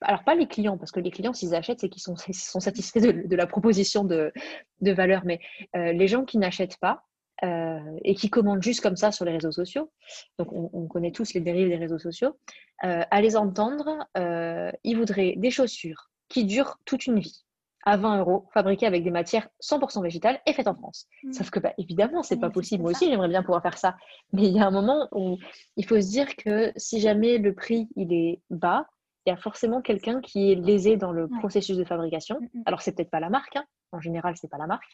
[0.00, 3.00] Alors, pas les clients, parce que les clients, s'ils achètent, c'est qu'ils sont, sont satisfaits
[3.00, 4.32] de, de, la proposition de,
[4.80, 5.22] de valeur.
[5.24, 5.40] Mais
[5.76, 7.04] euh, les gens qui n'achètent pas,
[7.44, 9.90] euh, et qui commandent juste comme ça sur les réseaux sociaux,
[10.38, 12.36] donc on, connaît tous les dérives des réseaux sociaux,
[12.84, 17.44] euh, à les entendre, euh, ils voudraient des chaussures qui durent toute une vie
[17.84, 21.08] à 20 euros, fabriquées avec des matières 100% végétales et faites en France.
[21.24, 21.32] Mmh.
[21.32, 22.82] Sauf que, bah, évidemment, c'est pas possible.
[22.82, 23.96] Moi aussi, j'aimerais bien pouvoir faire ça.
[24.32, 25.36] Mais il y a un moment où
[25.76, 28.86] il faut se dire que si jamais le prix il est bas,
[29.26, 32.36] il y a forcément quelqu'un qui est lésé dans le processus de fabrication.
[32.36, 33.64] Alors, mmh, Alors, c'est peut-être pas la marque, hein.
[33.92, 34.90] En général, c'est pas la marque,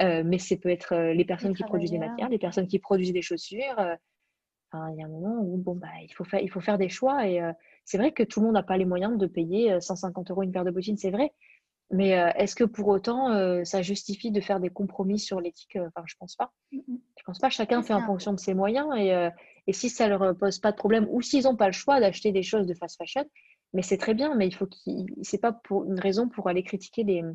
[0.00, 2.78] euh, mais c'est peut être euh, les personnes qui produisent des matières, les personnes qui
[2.78, 3.78] produisent des chaussures.
[3.78, 3.94] Euh,
[4.92, 6.88] il y a un moment où bon, bah, il, faut faire, il faut faire des
[6.88, 7.26] choix.
[7.26, 7.40] Et
[7.84, 10.52] c'est vrai que tout le monde n'a pas les moyens de payer 150 euros une
[10.52, 11.32] paire de bottines, c'est vrai.
[11.90, 15.78] Mais est-ce que pour autant, ça justifie de faire des compromis sur l'éthique?
[15.78, 16.52] Enfin, je pense pas.
[16.72, 16.80] Mmh,
[17.16, 17.48] je pense pas.
[17.48, 18.88] Chacun fait en fonction de ses moyens.
[18.98, 19.30] Et,
[19.66, 22.32] et si ça leur pose pas de problème ou s'ils n'ont pas le choix d'acheter
[22.32, 23.24] des choses de fast fashion,
[23.72, 25.06] mais c'est très bien, mais il faut qu'il.
[25.22, 27.34] C'est pas pour une raison pour aller critiquer les, mmh.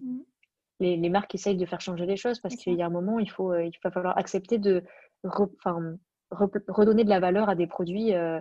[0.82, 2.90] Les, les, marques qui essayent de faire changer les choses, parce qu'il y a un
[2.90, 4.84] moment, il faut, euh, il va falloir accepter de
[5.24, 8.40] redonner de la valeur à des produits euh,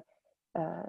[0.56, 0.82] euh,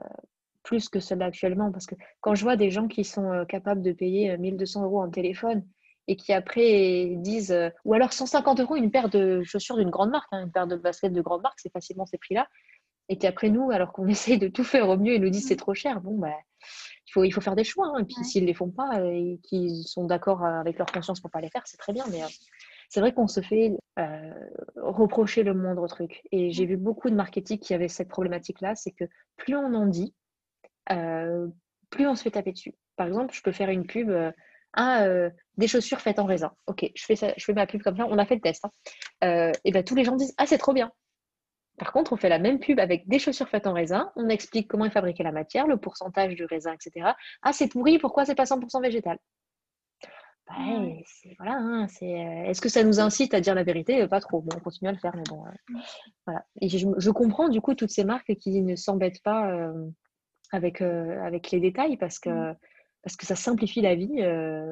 [0.63, 1.71] plus que ceux-là actuellement.
[1.71, 5.09] Parce que quand je vois des gens qui sont capables de payer 1200 euros en
[5.09, 5.65] téléphone
[6.07, 10.29] et qui après disent, ou alors 150 euros une paire de chaussures d'une grande marque,
[10.31, 12.47] hein, une paire de baskets de grande marque, c'est facilement ces prix-là.
[13.09, 15.49] Et qu'après nous, alors qu'on essaye de tout faire au mieux, ils nous disent mmh.
[15.49, 15.99] c'est trop cher.
[15.99, 16.29] Bon, bah,
[17.11, 17.87] il faut, il faut faire des choix.
[17.87, 17.99] Hein.
[17.99, 20.89] Et puis s'ils ne les font pas euh, et qu'ils sont d'accord euh, avec leur
[20.89, 22.05] conscience pour ne pas les faire, c'est très bien.
[22.09, 22.27] Mais euh,
[22.89, 23.73] c'est vrai qu'on se fait
[24.77, 26.23] reprocher le moindre truc.
[26.31, 29.05] Et j'ai vu beaucoup de marketing qui avaient cette problématique-là, c'est que
[29.37, 30.13] plus on en dit,
[30.87, 32.73] plus on se fait taper dessus.
[32.97, 34.11] Par exemple, je peux faire une pub.
[34.73, 35.05] à
[35.55, 36.51] des chaussures faites en raisin.
[36.67, 38.65] Ok, je fais, ça, je fais ma pub comme ça, on a fait le test.
[38.65, 39.51] Hein.
[39.63, 40.91] et ben tous les gens disent Ah, c'est trop bien.
[41.77, 44.11] Par contre, on fait la même pub avec des chaussures faites en raisin.
[44.15, 47.11] On explique comment est fabriquée la matière, le pourcentage du raisin, etc.
[47.41, 49.17] Ah, c'est pourri, pourquoi c'est pas 100% végétal?
[50.47, 50.55] Bah,
[51.37, 54.05] voilà, hein, euh, est-ce que ça nous incite à dire la vérité?
[54.07, 54.41] Pas trop.
[54.41, 55.79] Bon, on continue à le faire, mais bon, euh,
[56.25, 56.43] voilà.
[56.59, 59.87] Et je, comprends du coup toutes ces marques qui ne s'embêtent pas euh,
[60.51, 62.55] avec, avec les détails parce que, mm.
[63.03, 64.21] parce que ça simplifie la vie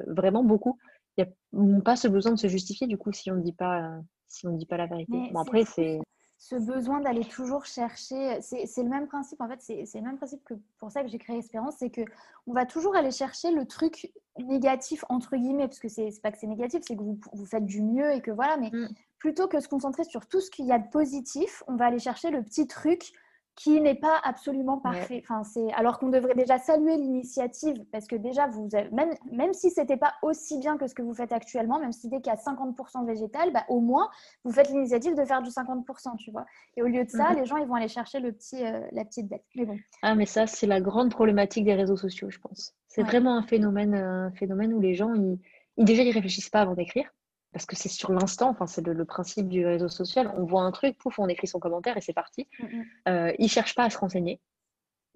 [0.07, 0.77] vraiment beaucoup.
[1.17, 3.53] Il n'y a pas ce besoin de se justifier du coup si on ne dit
[3.53, 3.91] pas,
[4.27, 5.13] si on dit pas la vérité.
[5.31, 5.99] bon, après, c'est
[6.39, 10.41] ce besoin d'aller toujours chercher, c'est le même principe, en fait, c'est le même principe
[10.45, 12.02] que pour ça que j'ai créé Espérance, c'est que
[12.47, 16.38] on va toujours aller chercher le truc négatif, entre guillemets, parce que c'est pas que
[16.38, 18.88] c'est négatif, c'est que vous, vous, faites du mieux et que voilà, mais mm.
[19.17, 21.99] plutôt que se concentrer sur tout ce qu'il y a de positif, on va aller
[21.99, 23.12] chercher le petit truc
[23.60, 25.22] qui n'est pas absolument parfait.
[25.22, 29.69] Enfin, c'est alors qu'on devrait déjà saluer l'initiative parce que déjà vous même même si
[29.69, 32.36] c'était pas aussi bien que ce que vous faites actuellement, même si dès qu'il y
[32.36, 34.10] a 50% végétal, bah, au moins
[34.45, 36.45] vous faites l'initiative de faire du 50%, tu vois.
[36.78, 37.39] Et au lieu de ça, mhm.
[37.39, 39.43] les gens ils vont aller chercher le petit euh, la petite bête.
[39.56, 39.78] Mais bon.
[40.04, 42.74] Ah mais ça c'est la grande problématique des réseaux sociaux, je pense.
[42.88, 45.38] C'est vraiment un phénomène un phénomène où les gens ils
[45.78, 47.12] déjà, ils réfléchissent pas avant d'écrire
[47.51, 50.31] parce que c'est sur l'instant, enfin, c'est le, principe du réseau social.
[50.38, 52.47] On voit un truc, pouf, on écrit son commentaire et c'est parti.
[52.59, 52.85] Mm, mm.
[53.07, 54.39] Euh, ils cherchent pas à se renseigner.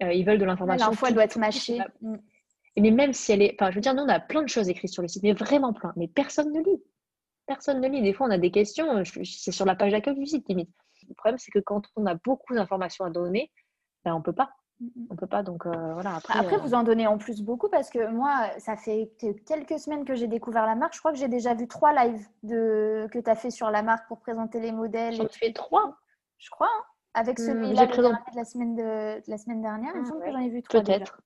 [0.02, 0.88] Euh, ils veulent de l'information.
[0.90, 1.80] L'info, elle doit être mâchée.
[2.02, 2.16] Mm.
[2.78, 3.56] Mais même si elle est.
[3.60, 5.34] Enfin, je veux dire, nous, on a plein de choses écrites sur le site, mais
[5.34, 5.94] vraiment plein.
[5.96, 6.84] Mais personne ne lit.
[7.46, 8.02] Personne ne lit.
[8.02, 10.72] Des fois, on a des questions, euh, c'est sur la page d'accueil du site, limite.
[11.08, 13.52] Le problème, c'est que quand on a beaucoup d'informations à donner,
[14.06, 14.50] ben, on ne peut pas.
[15.10, 16.16] On peut pas, donc euh, voilà.
[16.16, 19.12] Après, après vous en donnez en plus beaucoup parce que moi, ça fait
[19.46, 20.94] quelques semaines que j'ai découvert la marque.
[20.94, 23.08] Je crois que j'ai déjà vu trois lives de...
[23.12, 25.14] que tu as fait sur la marque pour présenter les modèles.
[25.14, 25.98] J'en ai fait trois
[26.38, 26.84] Je crois, hein.
[27.14, 29.22] avec hmm, celui-là de la semaine, de...
[29.26, 29.92] la semaine dernière.
[29.96, 30.82] il me ah, semble que j'en ai vu trois.
[30.82, 31.22] Peut-être.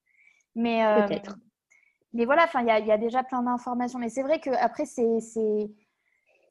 [0.56, 1.38] Mais, euh, Peut-être.
[2.14, 4.00] Mais voilà, il y a, y a, déjà plein d'informations.
[4.00, 5.72] Mais c'est vrai qu'après, c'est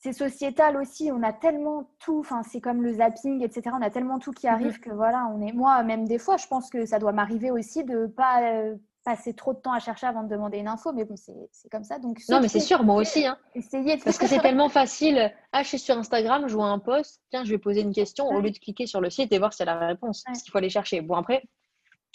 [0.06, 1.10] c'est sociétal aussi.
[1.10, 3.74] On a tellement tout, enfin, c'est comme le zapping, etc.
[3.76, 4.80] On a tellement tout qui arrive mhm.
[4.80, 5.52] que voilà, on est.
[5.52, 9.34] Moi, même des fois, je pense que ça doit m'arriver aussi de pas euh, passer
[9.34, 10.92] trop de temps à chercher avant de demander une info.
[10.92, 11.98] Mais bon, c'est comme ça.
[11.98, 13.26] Donc, non, mais c'est sûr, moi aussi.
[13.26, 13.36] Hein.
[13.56, 15.32] Essayez Parce que c'est tellement facile.
[15.50, 17.20] Ah, je suis sur Instagram, je vois un post.
[17.30, 19.52] Tiens, je vais poser une question au lieu de cliquer sur le site et voir
[19.52, 20.22] si y a la réponse.
[20.24, 21.00] Parce qu'il faut aller chercher.
[21.00, 21.42] Bon, après,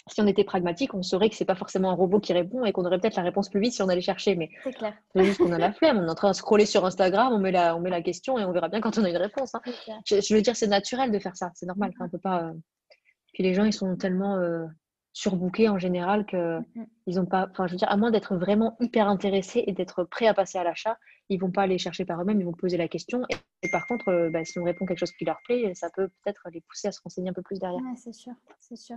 [0.08, 2.72] si on était pragmatique, on saurait que c'est pas forcément un robot qui répond et
[2.72, 4.34] qu'on aurait peut-être la réponse plus vite si on allait chercher.
[4.34, 4.94] Mais c'est clair.
[5.14, 5.98] C'est juste qu'on a la flemme.
[5.98, 8.38] On est en train de scroller sur Instagram, on met la, on met la question
[8.38, 9.54] et on verra bien quand on a une réponse.
[9.54, 9.62] Hein.
[10.04, 11.52] Je, veux dire, c'est naturel de faire ça.
[11.54, 11.92] C'est normal.
[12.00, 12.44] On peut pas.
[12.44, 12.52] Euh,
[13.32, 14.66] puis les gens, ils sont tellement euh,
[15.12, 16.58] surbookés en général que
[17.06, 17.48] ils ont pas.
[17.50, 20.58] Enfin, je veux dire, à moins d'être vraiment hyper intéressés et d'être prêts à passer
[20.58, 22.40] à l'achat, ils vont pas aller chercher par eux-mêmes.
[22.40, 23.22] Ils vont poser la question.
[23.62, 26.08] Et, par contre, euh, bah, si on répond quelque chose qui leur plaît, ça peut
[26.08, 27.80] peut-être les pousser à se renseigner un peu plus derrière.
[27.96, 28.96] c'est sûr, c'est sûr.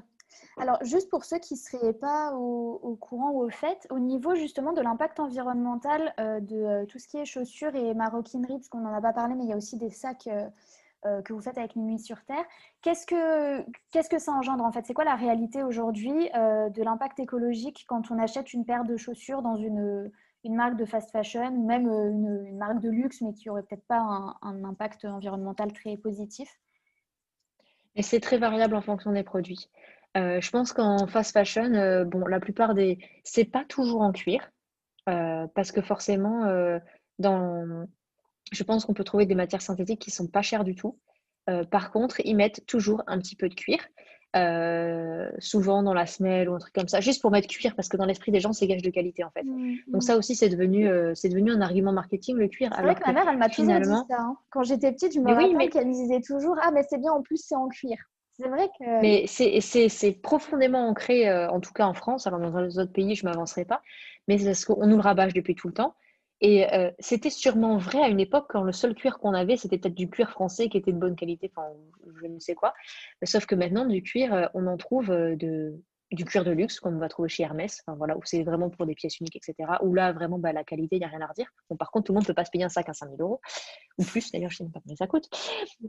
[0.57, 4.35] Alors, juste pour ceux qui ne seraient pas au, courant ou au fait, au niveau
[4.35, 8.69] justement de l'impact environnemental euh, de euh, tout ce qui est chaussures et maroquinerie, parce
[8.69, 11.41] qu'on n'en a pas parlé, mais il y a aussi des sacs euh, que vous
[11.41, 12.43] faites avec Minuit sur Terre,
[12.81, 14.85] qu'est-ce que, qu'est-ce que ça engendre en fait?
[14.88, 19.43] C'est quoi la réalité aujourd'hui de l'impact écologique quand on achète une paire de chaussures
[19.43, 20.11] dans une,
[20.43, 23.85] une marque de fast fashion ou même une, marque de luxe, mais qui n'aurait peut-être
[23.85, 26.49] pas un, un impact environnemental très positif?
[27.95, 29.69] Et c'est très variable en fonction des produits.
[30.15, 32.99] Euh, je pense qu'en fast fashion, euh, bon, la plupart des.
[33.23, 34.49] C'est pas toujours en cuir,
[35.10, 36.45] euh, parce que forcément,
[37.19, 37.88] dans...
[38.51, 40.97] je pense qu'on peut trouver des matières synthétiques qui sont pas chères du tout.
[41.69, 43.80] par contre, ils mettent toujours un petit peu de cuir,
[45.39, 47.97] souvent dans la semelle ou un truc comme ça, juste pour mettre cuir, parce que
[47.97, 49.43] dans l'esprit des gens, c'est gage de qualité en fait.
[49.43, 50.01] Mmh, Donc, mmh.
[50.01, 52.71] ça aussi, c'est devenu, c'est devenu un argument marketing, le cuir.
[52.73, 54.06] C'est vrai que ma mère, elle m'a toujours dit ça.
[54.12, 54.38] Hein.
[54.49, 55.67] Quand j'étais petite, je me rappelle mais...
[55.67, 57.97] qu'elle me disait toujours Ah, mais c'est bien, en plus, c'est en cuir.
[58.38, 59.02] C'est vrai que.
[59.02, 62.28] Mais c'est profondément ancré, euh, en tout cas en France.
[62.28, 63.82] Alors, dans les autres pays, je ne m'avancerai pas.
[64.28, 65.95] Mais c'est parce qu'on nous le rabâche depuis tout le temps.
[66.41, 69.78] Et euh, c'était sûrement vrai à une époque quand le seul cuir qu'on avait, c'était
[69.78, 71.69] peut-être du cuir français qui était de bonne qualité, enfin,
[72.21, 72.74] je ne sais quoi.
[73.24, 75.80] Sauf que maintenant, du cuir, euh, on en trouve de,
[76.15, 78.95] du cuir de luxe qu'on va trouver chez Hermès, voilà, où c'est vraiment pour des
[78.95, 79.73] pièces uniques, etc.
[79.84, 81.47] Où là, vraiment, bah, la qualité, il n'y a rien à redire.
[81.69, 83.21] Bon, par contre, tout le monde ne peut pas se payer un sac à 5000
[83.21, 83.41] euros,
[83.97, 85.30] ou plus, d'ailleurs, je ne sais pas combien ça coûte.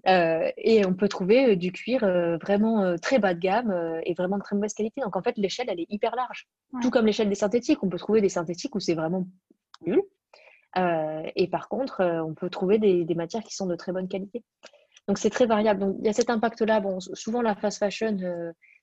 [0.06, 4.14] Euh, et on peut trouver euh, du cuir euh, vraiment très bas de gamme et
[4.14, 5.00] vraiment de très mauvaise qualité.
[5.00, 6.46] Donc, en fait, l'échelle, elle est hyper large.
[6.82, 7.82] Tout comme l'échelle des synthétiques.
[7.82, 9.26] On peut trouver des synthétiques où c'est vraiment
[9.84, 10.02] nul.
[10.76, 14.42] et par contre, on peut trouver des, des, matières qui sont de très bonne qualité.
[15.08, 15.80] Donc, c'est très variable.
[15.80, 16.80] Donc, il y a cet impact-là.
[16.80, 18.16] Bon, souvent, la fast fashion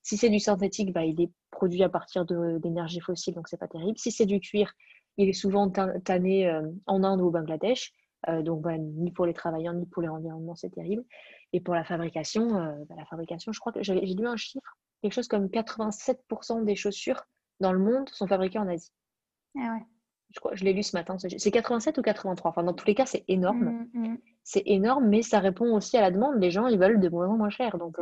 [0.03, 3.69] si c'est du synthétique, bah, il est produit à partir d'énergie fossile, donc c'est pas
[3.69, 3.97] terrible.
[3.97, 4.73] Si c'est du cuir,
[5.17, 7.93] il est souvent tanné euh, en Inde ou au Bangladesh.
[8.29, 11.03] Euh, donc bah, ni pour les travailleurs ni pour l'environnement, c'est terrible.
[11.53, 14.77] Et pour la fabrication, euh, bah, la fabrication, je crois que j'ai lu un chiffre,
[15.01, 17.23] quelque chose comme 87% des chaussures
[17.59, 18.91] dans le monde sont fabriquées en Asie.
[19.57, 19.85] Ah ouais.
[20.31, 21.15] Je, crois, je l'ai lu ce matin.
[21.19, 22.49] C'est 87 ou 83.
[22.49, 23.87] Enfin, dans tous les cas, c'est énorme.
[23.93, 24.17] Mmh, mmh.
[24.43, 26.41] C'est énorme, mais ça répond aussi à la demande.
[26.41, 27.77] Les gens, ils veulent de moins en moins cher.
[27.77, 27.97] Donc,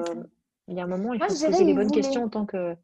[0.71, 2.75] il y a un moment, il faut se poser les bonnes questions en tant que.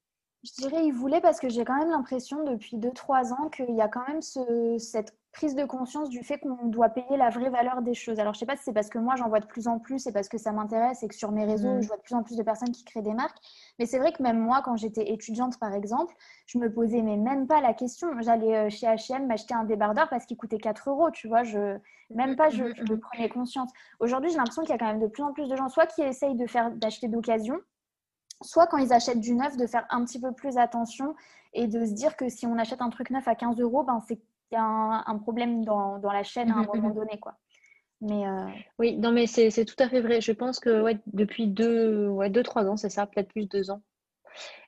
[0.44, 3.82] Je dirais il voulait parce que j'ai quand même l'impression depuis 2-3 ans qu'il y
[3.82, 7.50] a quand même ce, cette prise de conscience du fait qu'on doit payer la vraie
[7.50, 8.20] valeur des choses.
[8.20, 10.08] Alors, je sais pas si c'est parce que moi, j'en vois de plus en plus
[10.08, 11.82] et parce que ça m'intéresse et que sur mes réseaux, mm.
[11.82, 13.38] je vois de plus en plus de personnes qui créent des marques.
[13.78, 16.16] Mais c'est vrai que même moi, quand j'étais étudiante, par exemple,
[16.48, 18.10] je me posais mais même pas la question.
[18.22, 21.44] J'allais euh, chez H&M m'acheter un débardeur parce qu'il coûtait 4 euros, tu vois.
[21.44, 21.78] Je,
[22.10, 23.70] même pas, je, je mm, mm, prenais conscience.
[24.00, 25.86] Aujourd'hui, j'ai l'impression qu'il y a quand même de plus en plus de gens, soit
[25.86, 27.60] qui essayent de faire d'acheter d'occasion,
[28.42, 31.16] soit quand ils achètent du neuf, de faire un petit peu plus attention
[31.54, 34.00] et de se dire que si on achète un truc neuf à 15 euros, ben
[34.08, 34.20] c'est
[34.52, 34.64] y a
[35.06, 37.20] un, problème dans, dans, la chaîne à un moment donné.
[37.20, 37.36] Quoi.
[38.02, 38.46] Mais euh,
[38.80, 40.22] Oui, non, mais c'est tout à fait vrai.
[40.22, 43.72] Je pense que ouais, depuis deux, ouais, deux, trois ans, c'est ça, peut-être plus deux
[43.72, 43.82] ans.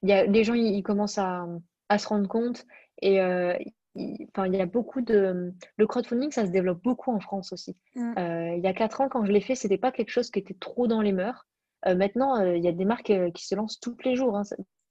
[0.02, 1.46] Il y a, les gens, ils, commencent à,
[1.90, 2.66] à, se rendre compte
[3.02, 3.56] et euh,
[3.96, 5.54] il, enfin, il y a beaucoup de.
[5.78, 7.78] Le crowdfunding, ça se développe beaucoup en France aussi.
[7.96, 8.14] Mm.
[8.18, 10.40] Euh, il y a quatre ans, quand je l'ai fait, c'était pas quelque chose qui
[10.40, 11.48] était trop dans les mœurs.
[11.86, 14.44] Maintenant, il y a des marques qui se lancent tous les jours, hein,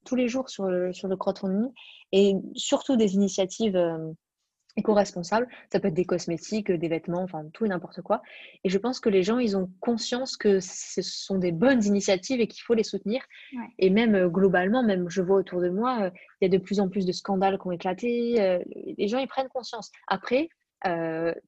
[0.05, 1.71] tous les jours sur le, sur le crowdfunding
[2.11, 3.77] et surtout des initiatives
[4.79, 5.47] éco-responsable.
[5.71, 8.21] Ça peut être des cosmétiques, des vêtements, enfin tout et n'importe quoi.
[8.63, 12.39] Et je pense que les gens, ils ont conscience que ce sont des bonnes initiatives
[12.41, 13.21] et qu'il faut les soutenir.
[13.77, 16.63] Et même euh, globalement, même je vois autour de moi, euh, il y a de
[16.63, 18.41] plus en plus de scandales qui ont éclaté.
[18.41, 18.59] Euh,
[18.97, 19.91] les gens, ils prennent conscience.
[20.07, 20.49] Après,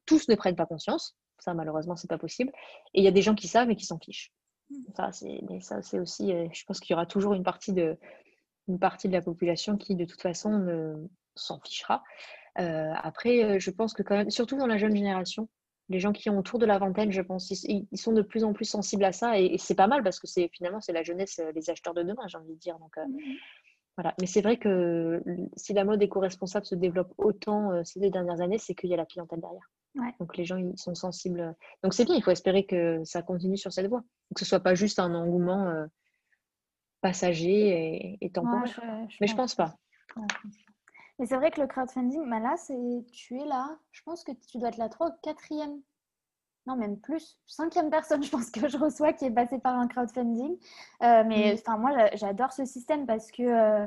[0.04, 1.16] tous ne prennent pas conscience.
[1.38, 2.52] Ça, malheureusement, c'est pas possible.
[2.94, 4.30] Et il y a des gens qui savent et qui s'en fichent.
[4.72, 4.92] Mmh.
[4.96, 7.96] Ça, c'est, ça, c'est aussi, je pense qu'il y aura toujours une partie de,
[8.68, 12.02] une partie de la population qui, de toute façon, s'en fichera.
[12.58, 15.48] Euh, après, euh, je pense que quand même, surtout dans la jeune génération,
[15.88, 18.52] les gens qui ont autour de la vingtaine, je pense, ils, sont de plus en
[18.52, 21.38] plus sensibles à ça et, c'est pas mal parce que c'est finalement c'est la jeunesse,
[21.40, 22.78] euh, les acheteurs de demain, j'ai envie de dire.
[22.78, 23.18] Donc mmh
[23.96, 24.14] voilà.
[24.20, 25.22] Mais c'est vrai que
[25.56, 28.96] si la mode éco-responsable se développe autant ces deux dernières années, c'est qu'il y a
[28.96, 30.16] la clientèle derrière.
[30.18, 31.54] Donc les gens ils sont sensibles.
[31.82, 34.02] Donc c'est bien, il faut espérer que ça continue sur cette voie,
[34.34, 35.86] que ce soit pas juste un engouement
[37.02, 38.80] passager et, temporaire.
[39.20, 39.76] Mais je pense pas.
[41.18, 43.78] Mais c'est vrai que le crowdfunding, bah là, c'est tu es là.
[43.90, 45.82] Je pense que tu dois être la 3 ou 4e.
[46.66, 47.38] Non, même plus.
[47.46, 50.56] Cinquième personne, je pense que je reçois qui est passée par un crowdfunding.
[51.02, 51.80] Euh, mais mm.
[51.80, 53.86] moi, j'adore ce système parce que euh,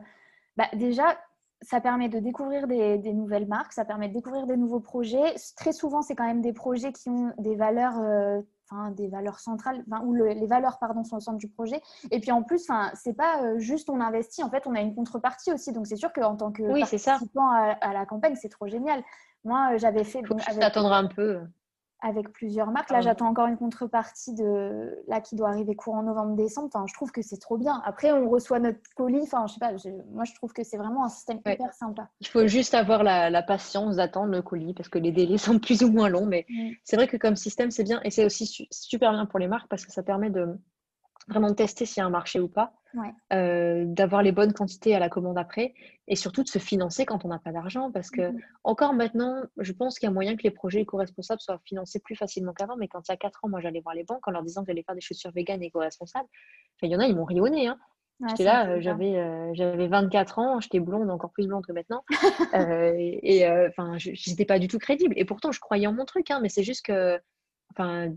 [0.57, 1.17] bah, déjà,
[1.61, 5.35] ça permet de découvrir des, nouvelles marques, ça permet de découvrir des nouveaux projets.
[5.55, 9.39] Très souvent, c'est quand même des projets qui ont des valeurs euh, enfin, des valeurs
[9.39, 11.81] centrales, enfin, où les valeurs pardon, sont au centre du projet.
[12.11, 14.93] Et puis en plus, enfin, c'est pas juste on investit, en fait, on a une
[14.93, 15.71] contrepartie aussi.
[15.71, 19.01] Donc c'est sûr qu'en tant que oui, participant à, à, la campagne, c'est trop génial.
[19.45, 20.21] Moi, j'avais fait.
[20.25, 21.39] Faut attendre un peu
[22.01, 22.91] avec plusieurs marques.
[22.91, 26.69] Là, j'attends encore une contrepartie de là qui doit arriver courant novembre-décembre.
[26.73, 27.81] Enfin, je trouve que c'est trop bien.
[27.85, 29.21] Après, on reçoit notre colis.
[29.23, 29.71] Enfin, je sais pas.
[30.11, 32.09] moi, je trouve que c'est vraiment un système hyper sympa.
[32.21, 35.83] Il faut juste avoir la, patience d'attendre le colis parce que les délais sont plus
[35.83, 36.25] ou moins longs.
[36.25, 36.71] Mais mm.
[36.83, 39.67] c'est vrai que comme système, c'est bien et c'est aussi super bien pour les marques
[39.69, 40.57] parce que ça permet de
[41.27, 42.73] vraiment tester s'il y a un marché ou pas,
[43.33, 45.73] euh, d'avoir les bonnes quantités à la commande après,
[46.07, 48.41] et surtout de se financer quand on n'a pas d'argent, parce que mm-hmm.
[48.63, 52.15] encore maintenant, je pense qu'il y a moyen que les projets éco-responsables soient financés plus
[52.15, 54.31] facilement qu'avant, mais quand il y a 4 ans, moi j'allais voir les banques en
[54.31, 56.29] leur disant que j'allais faire des chaussures véganes éco-responsables,
[56.83, 57.67] il y en a, ils m'ont ri au nez.
[57.67, 57.77] Hein.
[58.29, 62.03] j'étais là, euh, j'avais, euh, j'avais 24 ans, j'étais blonde, encore plus blonde que maintenant,
[62.53, 66.39] et enfin, j'étais pas du tout crédible, et pourtant je croyais en mon truc, hein,
[66.41, 67.19] mais c'est juste que,
[67.71, 68.11] enfin,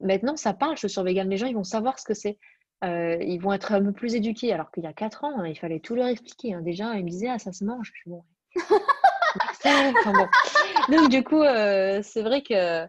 [0.00, 1.28] maintenant, ça parle, chaussures vegan.
[1.28, 2.38] Les gens, ils vont savoir ce que c'est.
[2.84, 4.52] Euh, ils vont être un peu plus éduqués.
[4.52, 6.54] Alors qu'il y a 4 ans, il fallait tout leur expliquer.
[6.54, 6.62] Hein.
[6.62, 7.92] Déjà, ils me disaient, ah, ça se mange.
[7.94, 8.22] Je suis bon.
[10.88, 12.86] Donc, du coup, euh, c'est vrai que.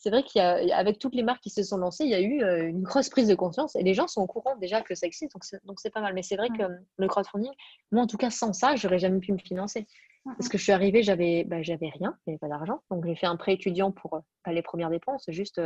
[0.00, 2.68] C'est vrai qu'avec toutes les marques qui se sont lancées, il y a eu euh,
[2.68, 5.32] une grosse prise de conscience et les gens sont au courant déjà que ça existe,
[5.64, 6.14] donc c'est pas mal.
[6.14, 6.62] Mais c'est vrai que
[6.98, 7.50] le crowdfunding,
[7.90, 9.88] moi en tout cas, sans ça, j'aurais jamais pu me financer.
[10.24, 12.80] Parce que je suis arrivée, j'avais bah, j'avais rien, j'avais pas d'argent.
[12.92, 15.60] Donc j'ai fait un prêt étudiant pour pas les premières dépenses, juste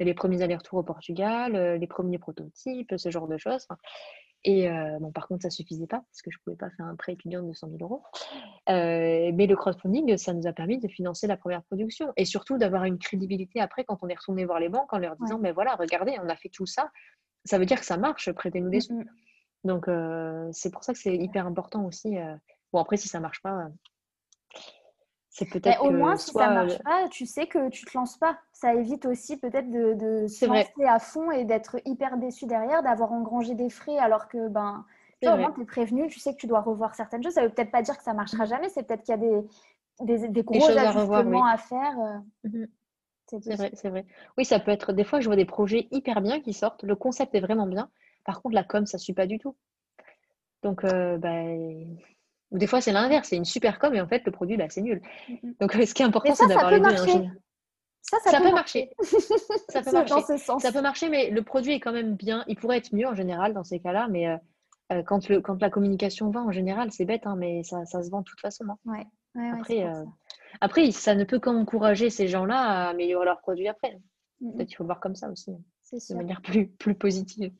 [0.00, 3.66] les premiers allers-retours au Portugal, euh, les premiers prototypes, ce genre de choses.
[4.46, 6.96] Et euh, bon, par contre, ça suffisait pas parce que je pouvais pas faire un
[6.96, 8.02] prêt étudiant de 100 000 euros.
[8.68, 12.58] Euh, mais le crowdfunding, ça nous a permis de financer la première production et surtout
[12.58, 15.52] d'avoir une crédibilité après quand on est retourné voir les banques en leur disant, mais
[15.52, 16.90] voilà, regardez, on a fait tout ça.
[17.46, 19.02] Ça veut dire que ça marche, prêtez-nous des sous.
[19.64, 19.86] Donc,
[20.52, 22.16] c'est pour ça que c'est hyper important aussi.
[22.70, 23.68] Bon, après, si ça marche pas,
[25.34, 25.84] c'est peut-être.
[25.84, 28.38] Au moins, si ça marche pas, tu sais que tu te lances pas.
[28.52, 33.12] Ça évite aussi peut-être de, se lancer à fond et d'être hyper déçu derrière, d'avoir
[33.12, 34.86] engrangé des frais alors que ben,
[35.20, 37.32] tu es prévenu, tu sais que tu dois revoir certaines choses.
[37.32, 39.42] Ça veut peut-être pas dire que ça marchera jamais, c'est peut-être qu'il y a des,
[40.02, 41.98] des, des gros ajustements à, faire.
[41.98, 42.48] Euh.
[42.48, 42.64] Mmh
[43.26, 44.04] c'est vrai, c'est vrai.
[44.36, 44.92] Oui, ça peut être.
[44.92, 46.84] Des fois, je vois des projets hyper bien qui sortent.
[46.84, 47.90] Le concept est vraiment bien.
[48.24, 49.56] Par contre, la com, ça suit pas du tout.
[50.62, 51.42] Donc, euh, bah,
[52.54, 54.66] ou des fois, c'est l'inverse, c'est une super com et en fait, le produit, bah,
[54.70, 55.02] c'est nul.
[55.60, 56.96] Donc, euh, ce qui est important, c'est d'avoir les deux.
[58.00, 58.90] Ça, ça, peut, marcher.
[59.70, 60.36] ça peut marcher.
[60.36, 62.44] Ça peut marcher, mais le produit est quand même bien.
[62.46, 64.36] Il pourrait être mieux en général dans ces cas-là, mais euh,
[64.92, 68.02] euh, quand, le, quand la communication va, en général, c'est bête, hein, mais ça, ça,
[68.02, 68.64] se vend de toute façon.
[68.68, 68.78] Hein.
[69.34, 69.50] Ouais.
[69.52, 70.04] après, ça.
[70.60, 73.98] après, ça ne peut qu'encourager ces gens-là à améliorer leurs produits après.
[74.38, 75.98] Peut-être qu'il faut le voir comme ça aussi, hein.
[76.10, 77.52] de manière plus, plus positive.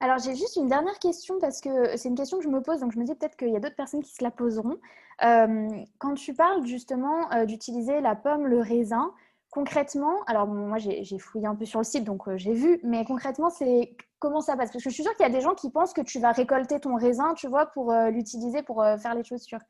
[0.00, 2.80] Alors, j'ai juste une dernière question parce que c'est une question que je me pose,
[2.80, 4.78] donc je me dis peut-être qu'il y a d'autres personnes qui se la poseront.
[5.24, 9.12] Euh, quand tu parles justement euh, d'utiliser la pomme, le raisin,
[9.50, 13.04] concrètement, alors moi j'ai fouillé un peu sur le site, donc euh, j'ai vu, mais
[13.04, 14.70] concrètement, c'est comment ça passe?
[14.70, 16.30] Parce que je suis sûre qu'il y a des gens qui pensent que tu vas
[16.30, 19.60] récolter ton raisin, tu vois, pour l'utiliser pour faire les chaussures.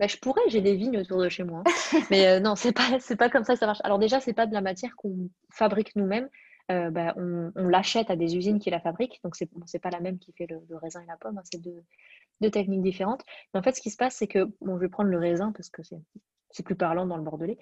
[0.00, 1.62] Bah, je pourrais, j'ai des vignes autour de chez moi.
[1.66, 2.00] Hein.
[2.10, 3.80] mais non, c'est pas, pas comme ça que ça marche.
[3.84, 6.28] Alors déjà, c'est pas de la matière qu'on fabrique nous-mêmes.
[6.70, 9.20] Euh, bah, on, l'achète à des usines qui la fabriquent.
[9.24, 11.38] Donc, ce n'est pas la même qui fait le, raisin et la pomme.
[11.38, 11.82] Hein, c'est deux,
[12.50, 13.22] techniques différentes.
[13.52, 15.52] Mais en fait, ce qui se passe, c'est que, bon, je vais prendre le raisin
[15.52, 15.82] parce que
[16.50, 17.58] c'est plus parlant dans le Bordelais.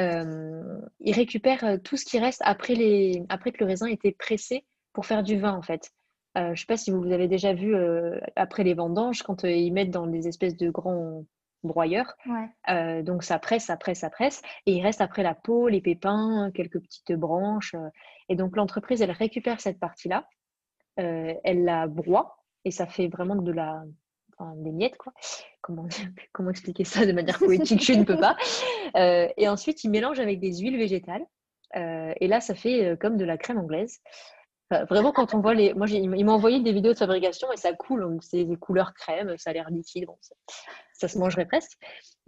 [0.00, 4.66] Euh, il récupère euh, tout ce qui reste après, que le raisin ait été pressé
[4.92, 5.92] pour faire du vin, en fait.
[6.34, 7.76] je ne sais pas si vous avez déjà vu
[8.34, 11.24] après les vendanges, quand ils mettent dans des espèces de grands
[11.62, 12.14] broyeur.
[13.02, 14.42] donc ça presse, ça presse, ça presse.
[14.66, 17.74] Et il reste après la peau, les pépins, quelques petites branches.
[18.28, 20.28] et donc l'entreprise, elle récupère cette partie-là,
[20.96, 23.82] elle la broie et ça fait vraiment de la,
[24.56, 25.12] des miettes, quoi.
[25.60, 25.86] Comment,
[26.32, 28.36] comment expliquer ça de manière poétique Je ne peux pas.
[29.36, 31.26] et ensuite, il mélange avec des huiles végétales.
[31.74, 34.00] et là, ça fait comme de la crème anglaise
[34.70, 35.74] vraiment, quand on voit les.
[35.74, 38.18] Moi, il m'a envoyé des vidéos de fabrication et ça coule.
[38.20, 40.06] C'est des couleurs crème, ça a l'air liquide.
[40.06, 40.18] Bon,
[40.98, 41.78] ça, se mangerait presque.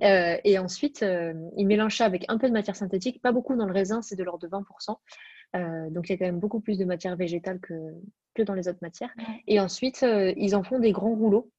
[0.03, 3.57] Euh, et ensuite, euh, il mélange ça avec un peu de matière synthétique, pas beaucoup
[3.57, 4.97] dans le raisin, c'est de l'ordre de 20%.
[5.57, 7.75] Euh, donc, il y a quand même beaucoup plus de matière végétale que,
[8.35, 9.11] que dans les autres matières.
[9.47, 10.05] Et ensuite,
[10.37, 11.51] ils en font des grands rouleaux.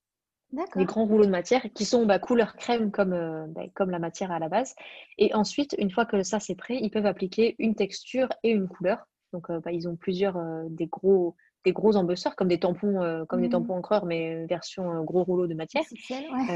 [0.75, 3.15] Des grands rouleaux de matière qui sont bah, couleur crème comme,
[3.53, 4.75] bah, comme la matière à la base.
[5.17, 8.67] Et ensuite, une fois que ça c'est prêt, ils peuvent appliquer une texture et une
[8.67, 9.07] couleur.
[9.33, 13.01] Donc, euh, bah, ils ont plusieurs euh, des gros des gros embosseurs comme des tampons
[13.01, 13.51] euh, comme des mmh.
[13.51, 15.83] tampons encreurs mais version gros rouleau de matière.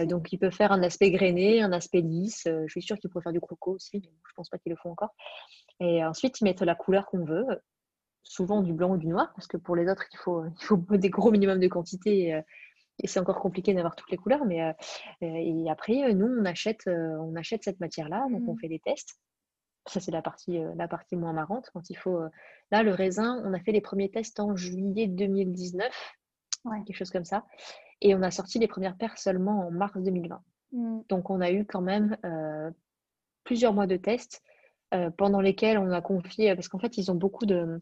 [0.07, 2.43] Donc ils peuvent faire un aspect grainé un aspect lisse.
[2.45, 4.77] Je suis sûre qu'ils pourraient faire du croco aussi mais je pense pas qu'ils le
[4.77, 5.13] font encore.
[5.79, 7.45] Et ensuite ils mettent la couleur qu'on veut
[8.23, 10.77] souvent du blanc ou du noir parce que pour les autres il faut il faut
[10.77, 12.41] des gros minimum de quantité
[12.99, 14.73] et, c'est encore compliqué d'avoir toutes les couleurs mais
[15.21, 18.59] et après nous on achète on achète cette matière là donc on mmh.
[18.59, 19.19] fait des tests
[19.87, 21.69] ça, c'est la partie, euh, la partie moins marrante.
[21.73, 22.17] Quand il faut.
[22.17, 22.29] Euh,
[22.71, 25.93] là, le raisin, on a fait les premiers tests en juillet 2019,
[26.85, 27.45] quelque chose comme ça.
[28.01, 30.41] Et on a sorti les premières paires seulement en mars 2020.
[30.71, 30.99] Mmh.
[31.09, 32.71] Donc, on a eu quand même euh,
[33.43, 34.41] plusieurs mois de tests
[35.17, 36.55] pendant lesquels on a confié.
[36.55, 37.81] Parce qu'en fait, ils ont beaucoup de.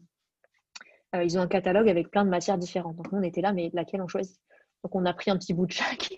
[1.14, 2.96] ils ont un catalogue avec plein de matières différentes.
[2.96, 4.40] Donc, nous, on était là, mais laquelle on choisit?
[4.82, 6.10] Donc, on a pris un petit bout de chaque.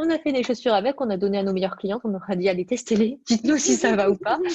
[0.00, 2.28] On a fait des chaussures avec, on a donné à nos meilleurs clients, on leur
[2.28, 4.38] a dit allez, testez-les, dites-nous si ça va ou pas.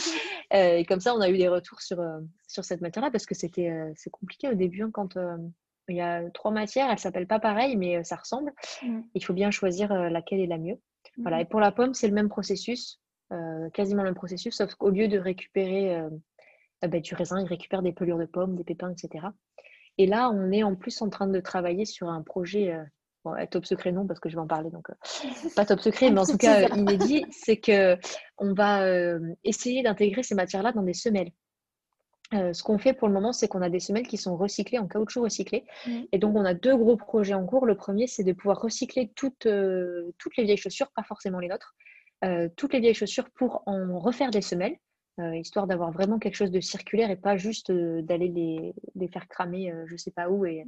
[0.53, 3.25] Euh, et comme ça, on a eu des retours sur, euh, sur cette matière-là parce
[3.25, 5.17] que c'était euh, c'est compliqué au début hein, quand
[5.89, 8.53] il y a trois matières, elles ne s'appellent pas pareil, mais ça ressemble.
[8.83, 9.01] Mm.
[9.15, 10.77] Il faut bien choisir laquelle est la mieux.
[11.17, 11.37] Voilà.
[11.37, 11.41] Mm.
[11.41, 13.01] Et pour la pomme, c'est le même processus,
[13.73, 15.99] quasiment le même processus, sauf qu'au lieu de récupérer
[16.83, 19.25] bah, du raisin, ils récupèrent des pelures de pommes, des pépins, etc.
[19.97, 22.71] Et là, on est en plus en train de travailler sur un projet
[23.49, 26.19] top secret non parce que je vais en parler donc euh, pas top secret mais
[26.19, 27.97] en tout cas euh, inédit c'est que
[28.37, 31.31] on va euh, essayer d'intégrer ces matières là dans des semelles
[32.31, 34.87] ce qu'on fait pour le moment, c'est qu'on a des semelles qui sont recyclées en
[34.87, 35.63] caoutchouc recyclé.
[35.85, 35.91] Mmh.
[36.11, 37.67] Et donc, on a deux gros projets en cours.
[37.67, 39.47] Le premier, c'est de pouvoir recycler toutes,
[40.17, 41.75] toutes les vieilles chaussures, pas forcément les nôtres,
[42.57, 44.75] toutes les vieilles chaussures pour en refaire des semelles,
[45.35, 49.71] histoire d'avoir vraiment quelque chose de circulaire et pas juste d'aller les, les, faire cramer
[49.85, 50.65] je ne sais pas où et,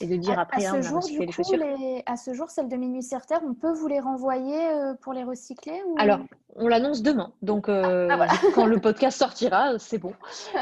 [0.00, 1.58] et de dire après, à, ce jour, les chaussures.
[2.06, 5.12] à ce jour, celles de Minuit sur Terre, on peut vous les renvoyer euh, pour
[5.12, 6.20] les recycler Alors,
[6.54, 7.32] on l'annonce demain.
[7.42, 10.12] Donc, euh, ah, ah, quand le podcast sortira, c'est bon.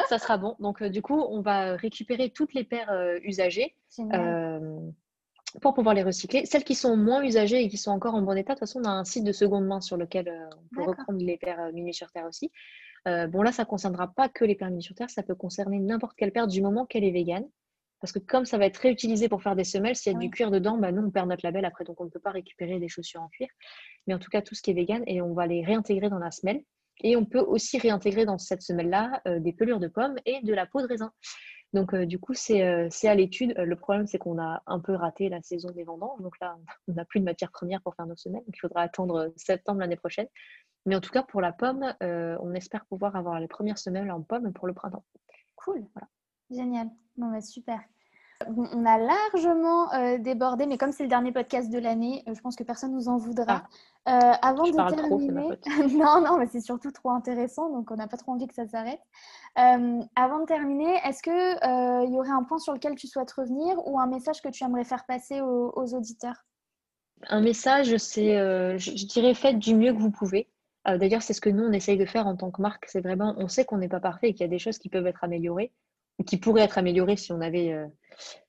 [0.09, 0.57] Ça sera bon.
[0.59, 2.90] Donc, euh, du coup, on va récupérer toutes les paires
[3.22, 3.75] usagées
[5.61, 6.46] pour pouvoir les recycler.
[6.46, 8.81] Celles qui sont moins usagées et qui sont encore en bon état, de toute façon,
[8.83, 11.94] on a un site de seconde main sur lequel on peut reprendre les paires Minuit
[11.94, 12.51] sur Terre aussi.
[13.05, 15.79] bon, là, ça ne concernera pas que les paires Minuit sur Terre, ça peut concerner
[15.79, 17.44] n'importe quelle paire du moment qu'elle est végane.
[18.00, 20.30] Parce que comme ça va être réutilisé pour faire des semelles, s'il y a du
[20.30, 22.78] cuir dedans, bah nous, on perd notre label après, donc on ne peut pas récupérer
[22.78, 23.48] des chaussures en cuir.
[24.06, 26.18] Mais en tout cas, tout ce qui est vegan, et on va les réintégrer dans
[26.18, 26.62] la semelle.
[27.02, 30.54] Et on peut aussi réintégrer dans cette semelle-là euh, des pelures de pommes et de
[30.54, 31.12] la peau de raisin.
[31.72, 33.54] Donc, euh, du coup, c'est euh, à l'étude.
[33.56, 36.20] le problème, c'est qu'on a un peu raté la saison des vendanges.
[36.22, 36.56] Donc là,
[36.88, 38.44] on n'a plus de matière première pour faire nos semelles.
[38.46, 40.28] Donc, il faudra attendre septembre l'année prochaine.
[40.87, 44.22] Mais en tout cas, pour la pomme, on espère pouvoir avoir les premières semelles en
[44.22, 45.04] pomme pour le printemps.
[45.56, 45.85] Cool.
[45.94, 46.09] Voilà.
[46.50, 46.88] Génial.
[47.16, 47.80] Bon, bah, super.
[48.46, 52.40] on a largement euh, débordé, mais comme c'est le dernier podcast de l'année, euh, je
[52.40, 53.64] pense que personne nous en voudra.
[54.04, 54.32] Ah.
[54.32, 55.59] Euh, avant de terminer,
[55.96, 58.66] non, non, mais c'est surtout trop intéressant, donc on n'a pas trop envie que ça
[58.66, 59.00] s'arrête.
[59.56, 63.76] avant de terminer, est-ce que il y aurait un point sur lequel tu souhaites revenir
[63.87, 66.44] ou un message que tu aimerais faire passer aux, auditeurs?
[67.28, 68.37] Un message, c'est,
[68.78, 70.48] je, je, dirais, faites du mieux que vous pouvez.
[70.85, 72.85] D'ailleurs, c'est ce que nous on essaye de faire en tant que marque.
[72.87, 74.88] C'est vraiment, on sait qu'on n'est pas parfait et qu'il y a des choses qui
[74.88, 75.72] peuvent être améliorées
[76.24, 77.87] qui pourrait être amélioré si on avait euh,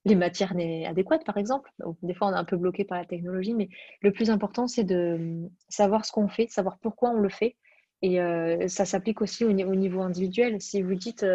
[0.06, 0.54] les matières
[0.86, 1.70] adéquates, par exemple.
[2.02, 3.70] des fois, on est un peu bloqué par la technologie, mais
[4.02, 7.56] le plus important, c'est de euh, savoir ce qu'on fait, savoir pourquoi on le fait.
[8.02, 10.62] Et euh, ça s'applique aussi au, niveau individuel.
[10.62, 11.26] Si vous dites,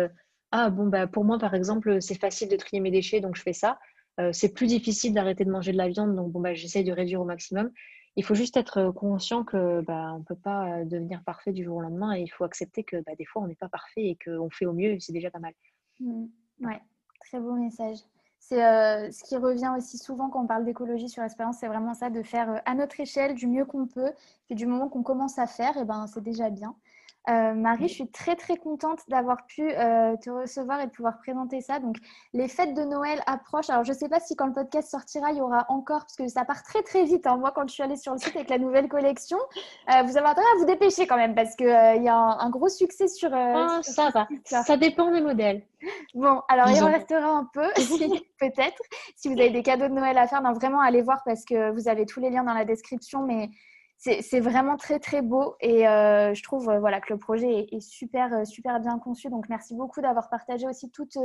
[0.52, 3.42] ah bon, bah, pour moi, par exemple, c'est facile de trier mes déchets, donc je
[3.42, 3.78] fais ça.
[4.32, 7.20] c'est plus difficile d'arrêter de manger de la viande, donc bon, bah, j'essaye de réduire
[7.20, 7.70] au maximum.
[8.14, 11.78] Il faut juste être conscient que bah, on ne peut pas devenir parfait du jour
[11.78, 14.18] au lendemain et il faut accepter que bah, des fois, on n'est pas parfait et
[14.24, 15.52] qu'on fait au mieux, c'est déjà pas mal.
[16.00, 16.26] Mmh.
[16.60, 16.80] Ouais,
[17.20, 17.98] très beau message.
[18.38, 21.94] C'est euh, ce qui revient aussi souvent quand on parle d'écologie sur Espérance, c'est vraiment
[21.94, 24.10] ça, de faire euh, à notre échelle du mieux qu'on peut.
[24.50, 26.74] Et du moment qu'on commence à faire, et eh ben, c'est déjà bien.
[27.28, 31.18] Euh, Marie, je suis très très contente d'avoir pu euh, te recevoir et de pouvoir
[31.18, 31.78] présenter ça.
[31.78, 31.96] Donc,
[32.32, 33.70] les fêtes de Noël approchent.
[33.70, 36.16] Alors, je ne sais pas si quand le podcast sortira, il y aura encore, parce
[36.16, 37.26] que ça part très très vite.
[37.26, 37.36] Hein.
[37.36, 39.38] Moi, quand je suis allée sur le site avec la nouvelle collection,
[39.88, 42.50] euh, vous avez intérêt à vous dépêcher quand même, parce qu'il il y a un,
[42.50, 43.30] gros succès sur.
[43.32, 44.26] Ah, ça va.
[44.44, 45.62] Ça dépend des modèles.
[46.14, 47.66] Bon, alors il en restera un peu,
[48.38, 48.82] peut-être.
[49.16, 51.70] Si vous avez des cadeaux de Noël à faire, non, vraiment allez voir parce que
[51.70, 53.22] vous avez tous les liens dans la description.
[53.22, 53.50] Mais
[54.02, 57.80] c'est vraiment très très beau et euh, je trouve euh, voilà, que le projet est,
[57.80, 59.28] super, euh, super bien conçu.
[59.30, 61.16] Donc merci beaucoup d'avoir partagé aussi toutes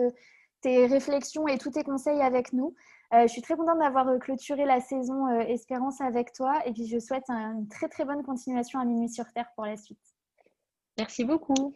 [0.61, 2.75] tes réflexions et tous tes conseils avec nous.
[3.11, 7.29] je suis très contente d'avoir clôturé la saison Espérance avec toi et puis je souhaite
[7.29, 9.99] une très très bonne continuation à Minuit sur Terre pour la suite.
[10.97, 11.73] Merci beaucoup.